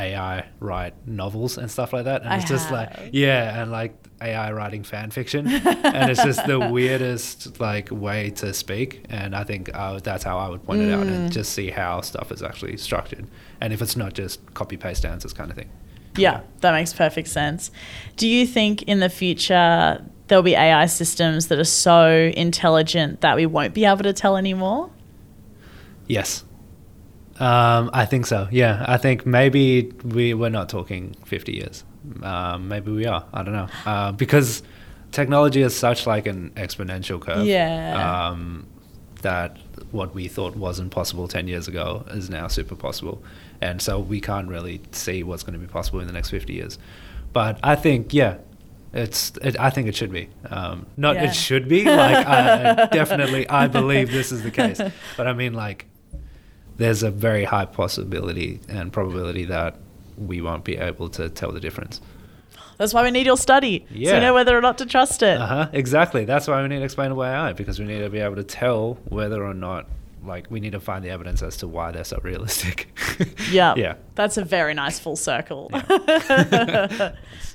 AI 0.00 0.46
write 0.60 0.94
novels 1.06 1.58
and 1.58 1.70
stuff 1.70 1.92
like 1.92 2.04
that, 2.04 2.22
and 2.22 2.30
I 2.30 2.36
it's 2.38 2.48
just 2.48 2.68
have. 2.70 2.72
like 2.98 3.10
yeah, 3.12 3.62
and 3.62 3.70
like 3.70 3.94
AI 4.22 4.52
writing 4.52 4.82
fan 4.84 5.10
fiction, 5.10 5.46
and 5.48 6.10
it's 6.10 6.22
just 6.22 6.46
the 6.46 6.58
weirdest 6.70 7.60
like 7.60 7.90
way 7.90 8.30
to 8.30 8.52
speak. 8.54 9.04
And 9.08 9.34
I 9.34 9.44
think 9.44 9.70
uh, 9.74 9.98
that's 10.00 10.24
how 10.24 10.38
I 10.38 10.48
would 10.48 10.62
point 10.64 10.82
it 10.82 10.92
out 10.92 11.06
Mm. 11.06 11.10
and 11.14 11.32
just 11.32 11.52
see 11.52 11.70
how 11.70 12.00
stuff 12.00 12.30
is 12.32 12.42
actually 12.42 12.76
structured, 12.76 13.26
and 13.60 13.72
if 13.72 13.80
it's 13.82 13.96
not 13.96 14.12
just 14.14 14.40
copy 14.54 14.76
paste 14.76 15.04
answers 15.04 15.32
kind 15.32 15.50
of 15.50 15.56
thing. 15.56 15.70
Yeah, 16.16 16.40
that 16.60 16.72
makes 16.72 16.92
perfect 16.92 17.28
sense. 17.28 17.70
Do 18.16 18.26
you 18.26 18.44
think 18.46 18.82
in 18.82 18.98
the 19.00 19.08
future 19.08 20.04
there'll 20.26 20.42
be 20.42 20.54
AI 20.54 20.86
systems 20.86 21.46
that 21.48 21.58
are 21.58 21.64
so 21.64 22.30
intelligent 22.36 23.20
that 23.20 23.36
we 23.36 23.46
won't 23.46 23.74
be 23.74 23.84
able 23.84 24.02
to 24.02 24.12
tell 24.12 24.36
anymore? 24.36 24.90
Yes. 26.08 26.44
Um, 27.40 27.90
I 27.92 28.04
think 28.06 28.26
so. 28.26 28.48
Yeah, 28.50 28.84
I 28.86 28.98
think 28.98 29.24
maybe 29.26 29.92
we 30.04 30.34
we're 30.34 30.50
not 30.50 30.68
talking 30.68 31.14
50 31.24 31.52
years. 31.52 31.84
Um, 32.22 32.68
maybe 32.68 32.92
we 32.92 33.06
are. 33.06 33.24
I 33.32 33.42
don't 33.42 33.54
know 33.54 33.68
uh, 33.86 34.12
because 34.12 34.62
technology 35.12 35.62
is 35.62 35.76
such 35.76 36.06
like 36.06 36.26
an 36.26 36.50
exponential 36.56 37.20
curve. 37.20 37.46
Yeah. 37.46 38.28
Um, 38.28 38.66
that 39.22 39.58
what 39.90 40.14
we 40.14 40.28
thought 40.28 40.56
wasn't 40.56 40.90
possible 40.90 41.28
10 41.28 41.46
years 41.46 41.68
ago 41.68 42.04
is 42.10 42.30
now 42.30 42.46
super 42.48 42.74
possible, 42.74 43.22
and 43.60 43.82
so 43.82 43.98
we 43.98 44.20
can't 44.20 44.48
really 44.48 44.80
see 44.92 45.22
what's 45.22 45.42
going 45.42 45.52
to 45.52 45.58
be 45.58 45.66
possible 45.66 46.00
in 46.00 46.06
the 46.06 46.12
next 46.12 46.30
50 46.30 46.52
years. 46.52 46.78
But 47.32 47.58
I 47.62 47.74
think 47.76 48.12
yeah. 48.14 48.36
It's. 48.92 49.30
It, 49.40 49.56
I 49.60 49.70
think 49.70 49.86
it 49.86 49.94
should 49.94 50.10
be. 50.10 50.28
Um, 50.50 50.84
not 50.96 51.14
Yeah. 51.14 51.26
it 51.30 51.32
should 51.34 51.68
be. 51.68 51.84
Like 51.84 52.26
I, 52.26 52.86
definitely, 52.92 53.48
I 53.48 53.68
believe 53.68 54.10
this 54.10 54.32
is 54.32 54.42
the 54.42 54.50
case. 54.50 54.80
But 55.16 55.28
I 55.28 55.32
mean, 55.32 55.54
like, 55.54 55.86
there's 56.80 57.02
a 57.02 57.10
very 57.10 57.44
high 57.44 57.66
possibility 57.66 58.58
and 58.68 58.92
probability 58.92 59.44
that 59.44 59.76
we 60.16 60.40
won't 60.40 60.64
be 60.64 60.76
able 60.76 61.08
to 61.10 61.28
tell 61.28 61.52
the 61.52 61.60
difference. 61.60 62.00
That's 62.78 62.94
why 62.94 63.02
we 63.02 63.10
need 63.10 63.26
your 63.26 63.36
study. 63.36 63.84
So 63.90 63.94
Yeah. 63.94 64.14
you 64.14 64.20
know 64.22 64.32
whether 64.34 64.56
or 64.56 64.62
not 64.62 64.78
to 64.78 64.86
trust 64.86 65.22
it. 65.22 65.38
Uh 65.38 65.46
huh. 65.46 65.68
Exactly. 65.72 66.24
That's 66.24 66.48
why 66.48 66.62
we 66.62 66.68
need 66.68 66.82
explainable 66.82 67.22
AI 67.24 67.52
because 67.52 67.78
we 67.78 67.84
need 67.84 67.98
to 68.00 68.08
be 68.08 68.20
able 68.20 68.36
to 68.36 68.44
tell 68.44 68.94
whether 69.10 69.44
or 69.44 69.52
not, 69.52 69.86
like, 70.24 70.46
we 70.50 70.58
need 70.60 70.72
to 70.72 70.80
find 70.80 71.04
the 71.04 71.10
evidence 71.10 71.42
as 71.42 71.58
to 71.58 71.68
why 71.68 71.90
they're 71.92 72.04
so 72.04 72.18
realistic. 72.22 72.88
Yeah. 73.50 73.74
Yeah. 73.76 73.94
That's 74.14 74.36
a 74.38 74.44
very 74.44 74.72
nice 74.74 74.98
full 74.98 75.16
circle. 75.16 75.70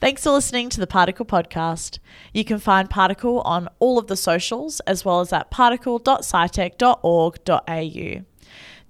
Thanks 0.00 0.22
for 0.22 0.30
listening 0.30 0.68
to 0.70 0.78
the 0.78 0.86
Particle 0.86 1.26
Podcast. 1.26 1.98
You 2.32 2.44
can 2.44 2.60
find 2.60 2.88
Particle 2.88 3.40
on 3.40 3.68
all 3.80 3.98
of 3.98 4.06
the 4.06 4.16
socials 4.16 4.78
as 4.86 5.04
well 5.04 5.18
as 5.18 5.32
at 5.32 5.50
particle.scitech.org.au. 5.50 8.24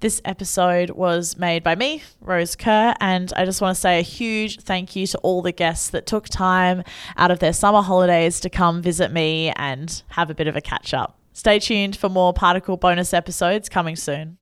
This 0.01 0.21
episode 0.27 0.90
was 0.90 1.38
made 1.38 1.64
by 1.64 1.77
me, 1.77 2.03
Rose 2.21 2.55
Kerr, 2.55 2.94
and 3.01 3.33
I 3.35 3.47
just 3.47 3.62
want 3.62 3.75
to 3.75 3.81
say 3.81 3.99
a 3.99 4.03
huge 4.03 4.61
thank 4.61 4.94
you 4.94 5.07
to 5.07 5.16
all 5.21 5.40
the 5.40 5.51
guests 5.51 5.88
that 5.90 6.05
took 6.05 6.29
time 6.29 6.85
out 7.16 7.31
of 7.31 7.38
their 7.38 7.55
summer 7.55 7.81
holidays 7.81 8.38
to 8.40 8.51
come 8.51 8.83
visit 8.83 9.11
me 9.11 9.51
and 9.57 10.03
have 10.09 10.29
a 10.29 10.35
bit 10.35 10.47
of 10.47 10.57
a 10.57 10.61
catch 10.61 10.92
up. 10.92 11.18
Stay 11.33 11.59
tuned 11.59 11.97
for 11.97 12.11
more 12.11 12.35
Particle 12.35 12.77
bonus 12.77 13.14
episodes 13.14 13.71
coming 13.71 13.97
soon. 13.97 14.37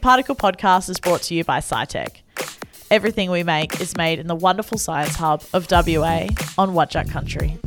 Particle 0.00 0.34
Podcast 0.34 0.88
is 0.88 0.98
brought 0.98 1.20
to 1.22 1.34
you 1.34 1.44
by 1.44 1.58
SciTech. 1.58 2.22
Everything 2.90 3.30
we 3.30 3.42
make 3.42 3.80
is 3.80 3.96
made 3.96 4.18
in 4.18 4.28
the 4.28 4.34
wonderful 4.34 4.78
science 4.78 5.14
hub 5.14 5.42
of 5.52 5.70
WA 5.70 6.26
on 6.56 6.70
Wadjuk 6.70 7.10
Country. 7.10 7.58